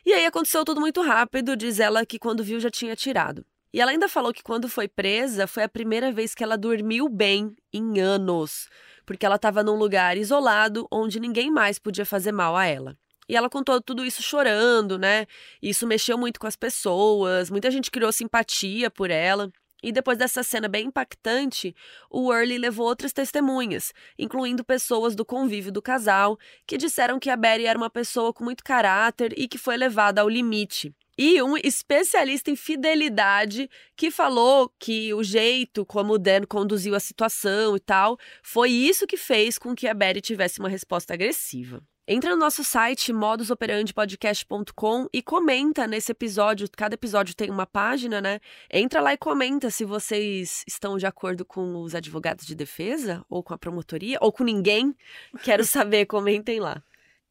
[0.05, 3.43] E aí aconteceu tudo muito rápido, diz ela que quando viu já tinha tirado.
[3.73, 7.09] E ela ainda falou que quando foi presa foi a primeira vez que ela dormiu
[7.09, 8.69] bem em anos,
[9.07, 12.95] porque ela estava num lugar isolado onde ninguém mais podia fazer mal a ela.
[13.29, 15.25] E ela contou tudo isso chorando, né?
[15.61, 19.51] Isso mexeu muito com as pessoas, muita gente criou simpatia por ela.
[19.83, 21.75] E depois dessa cena bem impactante,
[22.09, 27.35] o Early levou outras testemunhas, incluindo pessoas do convívio do casal, que disseram que a
[27.35, 30.93] Betty era uma pessoa com muito caráter e que foi levada ao limite.
[31.17, 36.99] E um especialista em fidelidade que falou que o jeito como o Dan conduziu a
[36.99, 41.83] situação e tal foi isso que fez com que a Betty tivesse uma resposta agressiva.
[42.07, 46.67] Entra no nosso site modusoperandipodcast.com e comenta nesse episódio.
[46.75, 48.39] Cada episódio tem uma página, né?
[48.71, 53.43] Entra lá e comenta se vocês estão de acordo com os advogados de defesa, ou
[53.43, 54.95] com a promotoria, ou com ninguém.
[55.43, 56.83] Quero saber, comentem lá.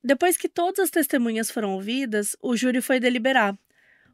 [0.03, 3.59] Depois que todas as testemunhas foram ouvidas, o júri foi deliberar.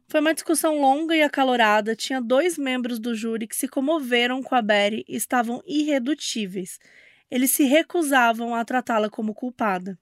[0.07, 1.95] Foi uma discussão longa e acalorada.
[1.95, 6.79] Tinha dois membros do júri que se comoveram com a Betty e estavam irredutíveis.
[7.29, 9.99] Eles se recusavam a tratá-la como culpada.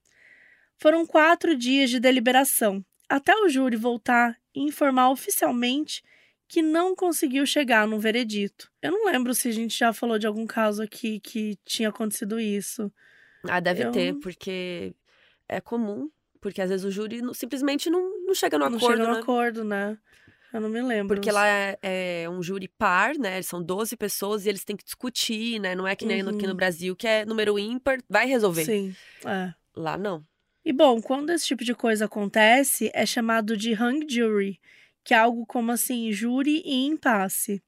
[0.78, 6.02] Foram quatro dias de deliberação, até o júri voltar e informar oficialmente
[6.48, 8.70] que não conseguiu chegar no veredito.
[8.80, 12.38] Eu não lembro se a gente já falou de algum caso aqui que tinha acontecido
[12.38, 12.92] isso.
[13.48, 13.92] Ah, deve Eu...
[13.92, 14.94] ter, porque
[15.48, 16.10] é comum.
[16.40, 18.88] Porque às vezes o júri simplesmente não, não chega no não acordo.
[18.88, 19.20] Não chega no né?
[19.20, 19.98] acordo, né?
[20.52, 21.16] Eu não me lembro.
[21.16, 23.42] Porque lá é, é, um júri par, né?
[23.42, 25.74] São 12 pessoas e eles têm que discutir, né?
[25.74, 26.30] Não é que nem uhum.
[26.30, 26.56] aqui no uhum.
[26.56, 28.64] Brasil, que é número ímpar, vai resolver.
[28.64, 29.52] Sim, é.
[29.74, 30.24] Lá não.
[30.66, 34.60] E bom, quando esse tipo de coisa acontece, é chamado de hung jury,
[35.04, 37.62] que é algo como assim, júri e impasse.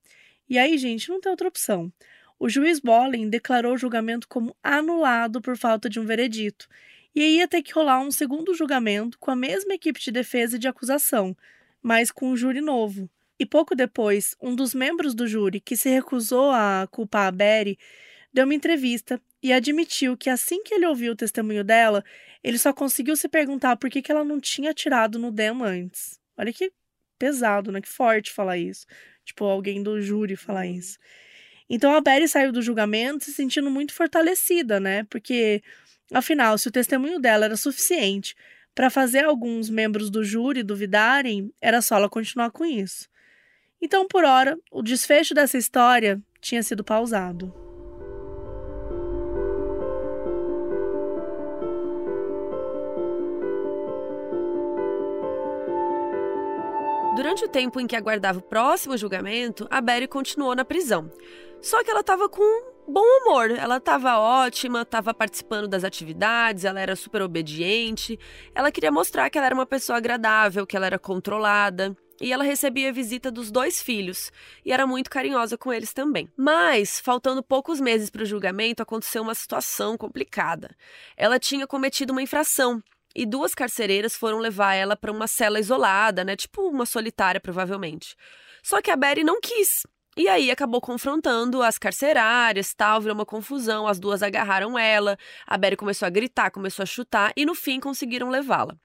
[0.48, 1.92] E aí, gente, não tem outra opção.
[2.40, 6.66] O juiz Bolling declarou o julgamento como anulado por falta de um veredito.
[7.14, 10.56] E aí ia ter que rolar um segundo julgamento com a mesma equipe de defesa
[10.56, 11.36] e de acusação,
[11.80, 13.08] mas com um júri novo.
[13.38, 17.78] E pouco depois, um dos membros do júri que se recusou a culpar a Berry
[18.32, 22.04] deu uma entrevista e admitiu que assim que ele ouviu o testemunho dela,
[22.42, 26.18] ele só conseguiu se perguntar por que, que ela não tinha atirado no Dan antes.
[26.36, 26.72] Olha que
[27.18, 27.80] pesado, né?
[27.80, 28.86] Que forte falar isso.
[29.24, 30.74] Tipo, alguém do júri falar uhum.
[30.74, 30.98] isso.
[31.68, 35.04] Então a Berry saiu do julgamento se sentindo muito fortalecida, né?
[35.04, 35.62] Porque,
[36.12, 38.34] afinal, se o testemunho dela era suficiente
[38.74, 43.08] para fazer alguns membros do júri duvidarem, era só ela continuar com isso.
[43.82, 47.67] Então, por hora, o desfecho dessa história tinha sido pausado.
[57.18, 61.10] Durante o tempo em que aguardava o próximo julgamento, a Betty continuou na prisão.
[61.60, 66.78] Só que ela estava com bom humor, ela estava ótima, estava participando das atividades, ela
[66.78, 68.16] era super obediente.
[68.54, 71.96] Ela queria mostrar que ela era uma pessoa agradável, que ela era controlada.
[72.20, 74.30] E ela recebia visita dos dois filhos
[74.64, 76.28] e era muito carinhosa com eles também.
[76.36, 80.70] Mas, faltando poucos meses para o julgamento, aconteceu uma situação complicada.
[81.16, 82.80] Ela tinha cometido uma infração
[83.18, 86.36] e duas carcereiras foram levar ela para uma cela isolada, né?
[86.36, 88.14] Tipo uma solitária, provavelmente.
[88.62, 89.82] Só que a Betty não quis.
[90.16, 95.58] E aí acabou confrontando as carcerárias, tal, virou uma confusão, as duas agarraram ela, a
[95.58, 98.76] Betty começou a gritar, começou a chutar e no fim conseguiram levá-la.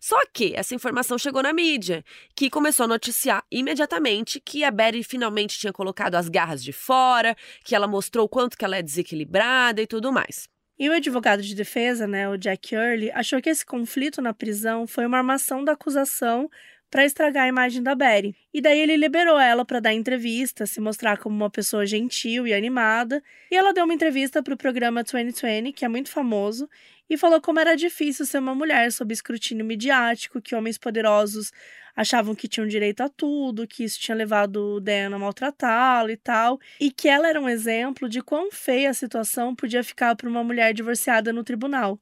[0.00, 2.04] Só que essa informação chegou na mídia,
[2.36, 7.36] que começou a noticiar imediatamente que a Betty finalmente tinha colocado as garras de fora,
[7.64, 10.51] que ela mostrou o quanto que ela é desequilibrada e tudo mais.
[10.82, 14.84] E o advogado de defesa, né, o Jack Early, achou que esse conflito na prisão
[14.84, 16.50] foi uma armação da acusação
[16.90, 18.34] para estragar a imagem da Betty.
[18.52, 22.52] E daí ele liberou ela para dar entrevista, se mostrar como uma pessoa gentil e
[22.52, 23.22] animada.
[23.48, 26.68] E ela deu uma entrevista para o programa 2020, que é muito famoso,
[27.12, 31.52] e falou como era difícil ser uma mulher sob escrutínio midiático, que homens poderosos
[31.94, 36.58] achavam que tinham direito a tudo, que isso tinha levado Dan a maltratá-la e tal,
[36.80, 40.42] e que ela era um exemplo de quão feia a situação podia ficar para uma
[40.42, 42.00] mulher divorciada no tribunal.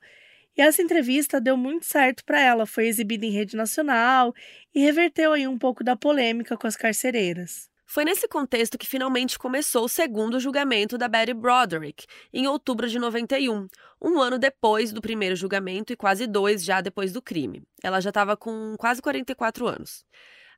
[0.57, 4.35] E essa entrevista deu muito certo para ela, foi exibida em rede nacional
[4.75, 7.70] e reverteu aí um pouco da polêmica com as carcereiras.
[7.93, 13.01] Foi nesse contexto que finalmente começou o segundo julgamento da Betty Broderick, em outubro de
[13.01, 13.66] 91,
[14.01, 17.64] um ano depois do primeiro julgamento e quase dois já depois do crime.
[17.82, 20.05] Ela já estava com quase 44 anos.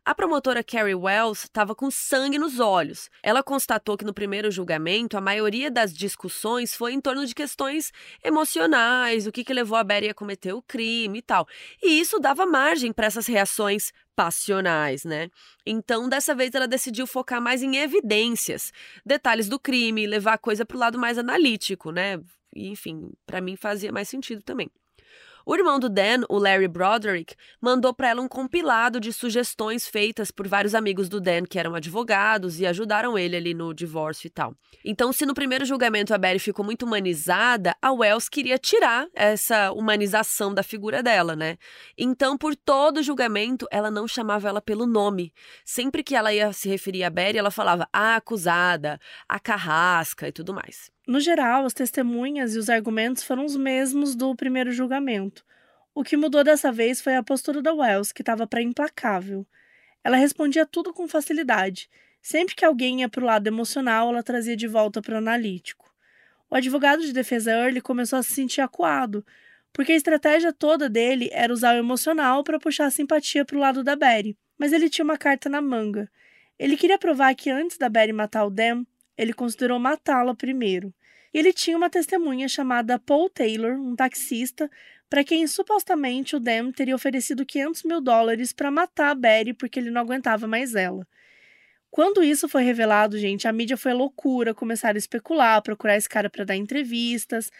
[0.04, 3.08] A promotora Carrie Wells estava com sangue nos olhos.
[3.22, 7.92] Ela constatou que no primeiro julgamento a maioria das discussões foi em torno de questões
[8.24, 11.46] emocionais, o que, que levou a Betty a cometer o crime e tal.
[11.80, 15.30] E isso dava margem para essas reações passionais, né?
[15.64, 18.72] Então, dessa vez ela decidiu focar mais em evidências,
[19.06, 22.20] detalhes do crime, levar a coisa para o lado mais analítico, né?
[22.56, 24.68] Enfim, para mim fazia mais sentido também.
[25.44, 30.30] O irmão do Dan, o Larry Broderick, mandou para ela um compilado de sugestões feitas
[30.30, 34.30] por vários amigos do Dan que eram advogados e ajudaram ele ali no divórcio e
[34.30, 34.54] tal.
[34.84, 39.72] Então, se no primeiro julgamento a Barry ficou muito humanizada, a Wells queria tirar essa
[39.72, 41.56] humanização da figura dela, né?
[41.98, 45.32] Então, por todo o julgamento, ela não chamava ela pelo nome.
[45.64, 50.32] Sempre que ela ia se referir a Barry, ela falava a acusada, a carrasca e
[50.32, 50.91] tudo mais.
[51.06, 55.44] No geral, as testemunhas e os argumentos foram os mesmos do primeiro julgamento.
[55.92, 59.44] O que mudou dessa vez foi a postura da Wells, que estava para implacável.
[60.04, 61.90] Ela respondia tudo com facilidade.
[62.20, 65.92] Sempre que alguém ia para o lado emocional, ela trazia de volta para o analítico.
[66.48, 69.26] O advogado de defesa Early começou a se sentir acuado,
[69.72, 73.60] porque a estratégia toda dele era usar o emocional para puxar a simpatia para o
[73.60, 74.36] lado da Betty.
[74.56, 76.08] Mas ele tinha uma carta na manga.
[76.58, 78.84] Ele queria provar que antes da Betty matar o Dan,
[79.16, 80.92] ele considerou matá-la primeiro.
[81.32, 84.70] E ele tinha uma testemunha chamada Paul Taylor, um taxista,
[85.08, 89.78] para quem supostamente o Dem teria oferecido 500 mil dólares para matar a Betty porque
[89.78, 91.06] ele não aguentava mais ela.
[91.90, 96.30] Quando isso foi revelado, gente, a mídia foi loucura, começaram a especular, procurar esse cara
[96.30, 97.50] para dar entrevistas.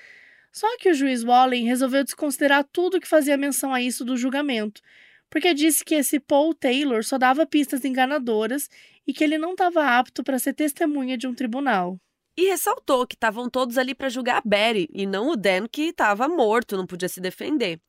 [0.50, 4.80] Só que o juiz Wallen resolveu desconsiderar tudo que fazia menção a isso do julgamento,
[5.28, 8.70] porque disse que esse Paul Taylor só dava pistas enganadoras
[9.06, 11.98] e que ele não estava apto para ser testemunha de um tribunal.
[12.36, 15.88] E ressaltou que estavam todos ali para julgar a Betty e não o Dan, que
[15.88, 17.80] estava morto, não podia se defender.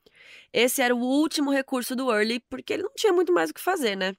[0.52, 3.60] Esse era o último recurso do Early, porque ele não tinha muito mais o que
[3.60, 4.14] fazer, né?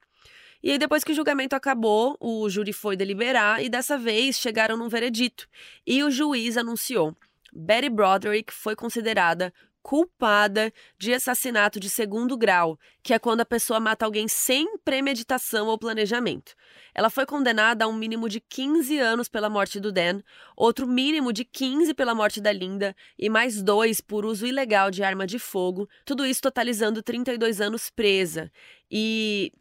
[0.62, 4.76] E aí, depois que o julgamento acabou, o júri foi deliberar e dessa vez chegaram
[4.76, 5.48] num veredito.
[5.86, 7.16] E o juiz anunciou:
[7.52, 9.52] Betty Broderick foi considerada
[9.86, 15.68] culpada de assassinato de segundo grau, que é quando a pessoa mata alguém sem premeditação
[15.68, 16.56] ou planejamento.
[16.92, 20.22] Ela foi condenada a um mínimo de 15 anos pela morte do Dan,
[20.56, 25.04] outro mínimo de 15 pela morte da Linda e mais dois por uso ilegal de
[25.04, 28.50] arma de fogo, tudo isso totalizando 32 anos presa.
[28.90, 29.52] E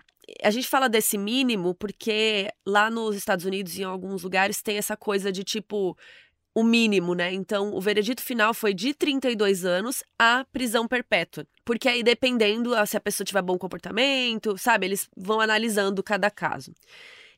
[0.41, 4.97] a gente fala desse mínimo porque lá nos Estados Unidos em alguns lugares tem essa
[4.97, 5.95] coisa de tipo
[6.55, 7.33] o mínimo, né?
[7.33, 11.45] Então, o veredito final foi de 32 anos a prisão perpétua.
[11.65, 14.85] Porque aí, dependendo ah, se a pessoa tiver bom comportamento, sabe?
[14.85, 16.73] Eles vão analisando cada caso.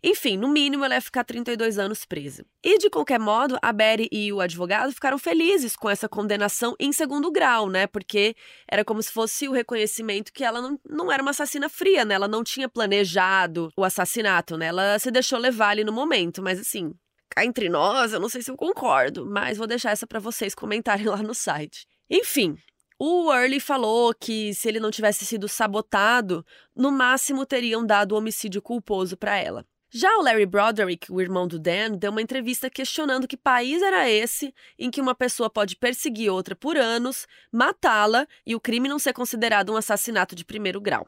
[0.03, 2.45] Enfim, no mínimo ela ia ficar 32 anos presa.
[2.63, 6.91] E de qualquer modo, a Betty e o advogado ficaram felizes com essa condenação em
[6.91, 7.88] segundo grau, né?
[7.88, 8.36] Porque
[8.70, 12.13] era como se fosse o reconhecimento que ela não, não era uma assassina fria, né?
[12.13, 14.68] Ela não tinha planejado o assassinato, né?
[14.68, 16.93] Ela se deixou levar ali no momento, mas assim,
[17.30, 20.55] cá entre nós, eu não sei se eu concordo, mas vou deixar essa para vocês
[20.55, 21.88] comentarem lá no site.
[22.09, 22.57] Enfim,
[22.99, 28.61] o Early falou que se ele não tivesse sido sabotado, no máximo teriam dado homicídio
[28.61, 29.65] culposo para ela.
[29.89, 34.09] Já o Larry Broderick, o irmão do Dan, deu uma entrevista questionando que país era
[34.09, 38.99] esse em que uma pessoa pode perseguir outra por anos, matá-la e o crime não
[38.99, 41.07] ser considerado um assassinato de primeiro grau.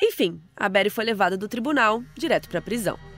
[0.00, 3.09] Enfim, a Berry foi levada do tribunal direto para a prisão.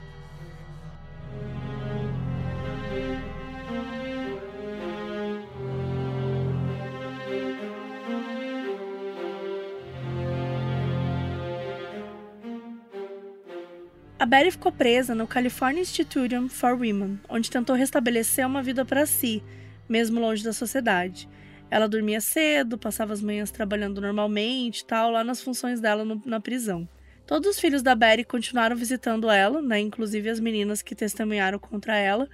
[14.23, 19.05] A Betty ficou presa no California Institute for Women, onde tentou restabelecer uma vida para
[19.05, 19.43] si,
[19.89, 21.27] mesmo longe da sociedade.
[21.69, 26.39] Ela dormia cedo, passava as manhãs trabalhando normalmente, tal, lá nas funções dela no, na
[26.39, 26.87] prisão.
[27.27, 31.97] Todos os filhos da Betty continuaram visitando ela, né, inclusive as meninas que testemunharam contra
[31.97, 32.29] ela.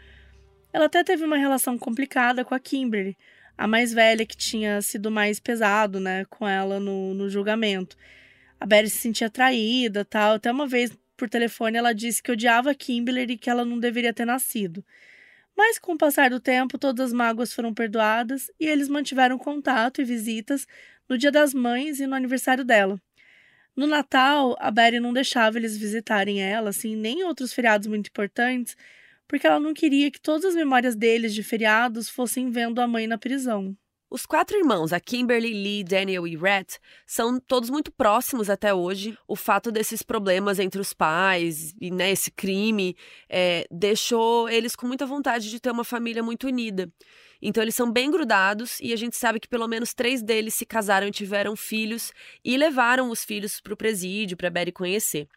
[0.72, 3.18] Ela até teve uma relação complicada com a Kimberly,
[3.58, 7.98] a mais velha que tinha sido mais pesado, né, com ela no, no julgamento.
[8.60, 10.36] A Barry se sentia traída, tal.
[10.36, 14.14] Até uma vez por telefone ela disse que odiava Kimberly e que ela não deveria
[14.14, 14.84] ter nascido.
[15.56, 20.02] Mas com o passar do tempo, todas as mágoas foram perdoadas e eles mantiveram contato
[20.02, 20.66] e visitas
[21.10, 23.00] no Dia das Mães e no aniversário dela.
[23.76, 28.78] No Natal, a Betty não deixava eles visitarem ela, assim, nem outros feriados muito importantes,
[29.28, 33.08] porque ela não queria que todas as memórias deles de feriados fossem vendo a mãe
[33.08, 33.76] na prisão.
[34.12, 39.16] Os quatro irmãos, a Kimberly, Lee, Daniel e Rhett, são todos muito próximos até hoje.
[39.28, 42.96] O fato desses problemas entre os pais e né, esse crime
[43.30, 46.92] é, deixou eles com muita vontade de ter uma família muito unida.
[47.40, 50.66] Então eles são bem grudados e a gente sabe que pelo menos três deles se
[50.66, 52.12] casaram e tiveram filhos
[52.44, 55.28] e levaram os filhos para o presídio para Betty conhecer.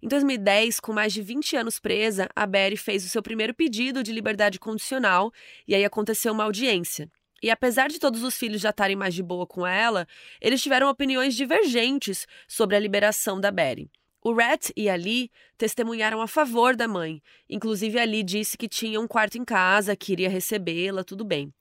[0.00, 4.04] Em 2010, com mais de 20 anos presa, a Betty fez o seu primeiro pedido
[4.04, 5.32] de liberdade condicional
[5.66, 7.10] e aí aconteceu uma audiência.
[7.44, 10.08] E apesar de todos os filhos já estarem mais de boa com ela,
[10.40, 13.90] eles tiveram opiniões divergentes sobre a liberação da Betty.
[14.22, 17.22] O Rat e a Lee testemunharam a favor da mãe.
[17.46, 21.52] Inclusive, a Lee disse que tinha um quarto em casa, que iria recebê-la, tudo bem.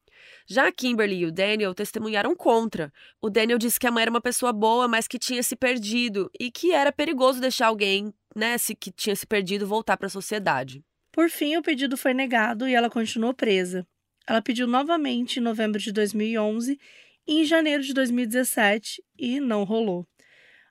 [0.47, 2.89] Já a Kimberly e o Daniel testemunharam contra.
[3.21, 6.31] O Daniel disse que a mãe era uma pessoa boa, mas que tinha se perdido
[6.39, 10.09] e que era perigoso deixar alguém, né, se, que tinha se perdido, voltar para a
[10.09, 10.81] sociedade.
[11.11, 13.85] Por fim, o pedido foi negado e ela continuou presa.
[14.27, 16.79] Ela pediu novamente em novembro de 2011
[17.27, 20.07] e em janeiro de 2017 e não rolou.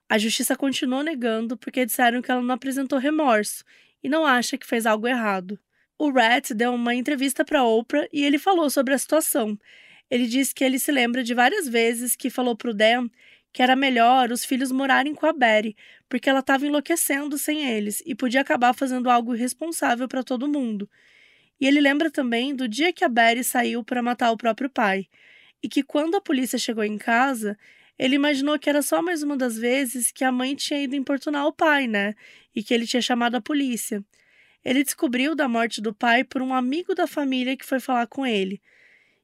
[0.09, 3.65] A justiça continuou negando porque disseram que ela não apresentou remorso
[4.03, 5.59] e não acha que fez algo errado.
[5.99, 9.59] O Rat deu uma entrevista para Oprah e ele falou sobre a situação.
[10.11, 13.09] Ele disse que ele se lembra de várias vezes que falou para o Dan
[13.53, 15.77] que era melhor os filhos morarem com a Betty,
[16.09, 20.89] porque ela estava enlouquecendo sem eles e podia acabar fazendo algo irresponsável para todo mundo.
[21.63, 25.07] E ele lembra também do dia que a Betty saiu para matar o próprio pai,
[25.63, 27.57] e que quando a polícia chegou em casa,
[27.97, 31.47] ele imaginou que era só mais uma das vezes que a mãe tinha ido importunar
[31.47, 32.15] o pai, né?
[32.53, 34.05] E que ele tinha chamado a polícia.
[34.65, 38.27] Ele descobriu da morte do pai por um amigo da família que foi falar com
[38.27, 38.61] ele.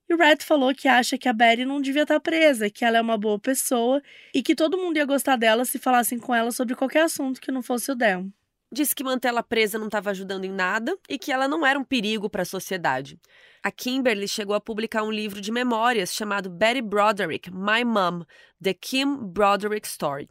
[0.09, 2.99] E o Red falou que acha que a Betty não devia estar presa, que ela
[2.99, 4.01] é uma boa pessoa
[4.33, 7.51] e que todo mundo ia gostar dela se falassem com ela sobre qualquer assunto que
[7.51, 8.25] não fosse o dela
[8.71, 11.85] disse que mantê-la presa não estava ajudando em nada e que ela não era um
[11.85, 13.19] perigo para a sociedade.
[13.63, 18.23] A Kimberly chegou a publicar um livro de memórias chamado Betty Broderick, My Mom:
[18.63, 20.29] The Kim Broderick Story,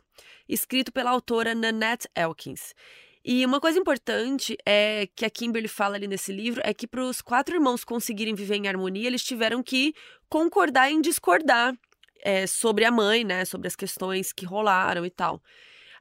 [0.47, 2.73] escrito pela autora Nanette Elkins.
[3.29, 7.03] E uma coisa importante é que a Kimberly fala ali nesse livro é que para
[7.03, 9.93] os quatro irmãos conseguirem viver em harmonia, eles tiveram que
[10.29, 11.77] concordar em discordar
[12.21, 15.41] é, sobre a mãe, né, sobre as questões que rolaram e tal.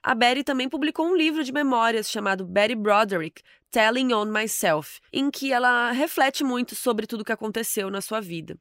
[0.02, 5.30] A Betty também publicou um livro de memórias chamado Betty Broderick, Telling on Myself, em
[5.30, 8.58] que ela reflete muito sobre tudo o que aconteceu na sua vida.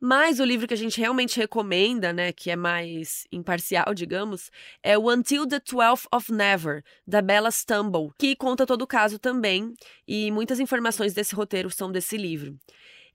[0.00, 4.50] Mas o livro que a gente realmente recomenda, né, que é mais imparcial, digamos,
[4.82, 9.18] é o Until the Twelfth of Never, da Bella Stumble, que conta todo o caso
[9.18, 9.74] também,
[10.08, 12.58] e muitas informações desse roteiro são desse livro.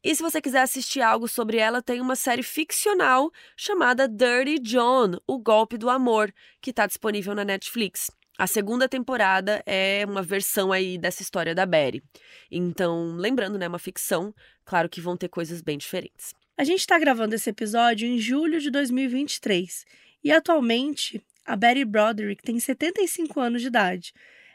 [0.06, 5.20] E se você quiser assistir algo sobre ela, tem uma série ficcional chamada Dirty John,
[5.26, 6.32] O Golpe do Amor,
[6.62, 8.12] que está disponível na Netflix.
[8.38, 12.04] A segunda temporada é uma versão aí dessa história da Betty.
[12.52, 14.32] Então, lembrando, né, uma ficção,
[14.64, 16.36] claro que vão ter coisas bem diferentes.
[16.56, 19.86] A gente está gravando esse episódio em julho de 2023
[20.24, 24.14] e atualmente a Betty Broderick tem 75 anos de idade.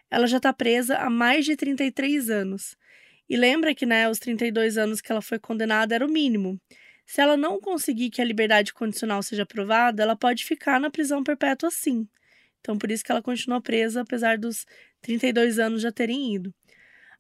[0.09, 2.77] Ela já está presa há mais de 33 anos.
[3.31, 6.61] E lembra que, né, os 32 anos que ela foi condenada era o mínimo.
[7.07, 11.23] Se ela não conseguir que a liberdade condicional seja aprovada, ela pode ficar na prisão
[11.23, 12.09] perpétua sim.
[12.61, 14.67] Então, por isso que ela continua presa, apesar dos
[15.01, 16.53] 32 anos já terem ido.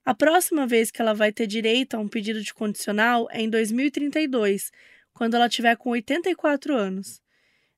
[0.04, 3.48] A próxima vez que ela vai ter direito a um pedido de condicional é em
[3.48, 4.72] 2032,
[5.12, 7.22] quando ela tiver com 84 anos.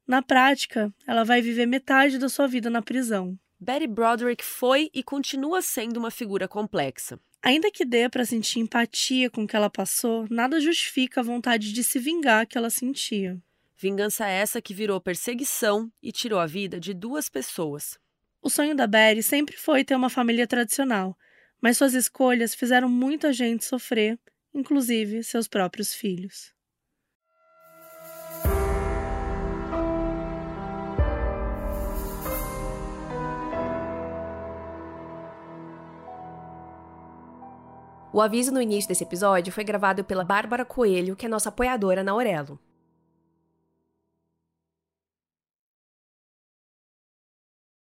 [0.07, 3.39] Na prática, ela vai viver metade da sua vida na prisão.
[3.61, 7.21] Betty Broderick foi e continua sendo uma figura complexa.
[7.45, 11.73] Ainda que dê para sentir empatia com o que ela passou, nada justifica a vontade
[11.73, 13.37] de se vingar que ela sentia.
[13.77, 17.99] Vingança essa que virou perseguição e tirou a vida de duas pessoas.
[18.41, 21.19] O sonho da Betty sempre foi ter uma família tradicional,
[21.61, 24.17] mas suas escolhas fizeram muita gente sofrer,
[24.55, 26.55] inclusive seus próprios filhos.
[38.15, 42.05] O aviso no início desse episódio foi gravado pela Bárbara Coelho, que é nossa apoiadora
[42.05, 42.59] na Aurelo.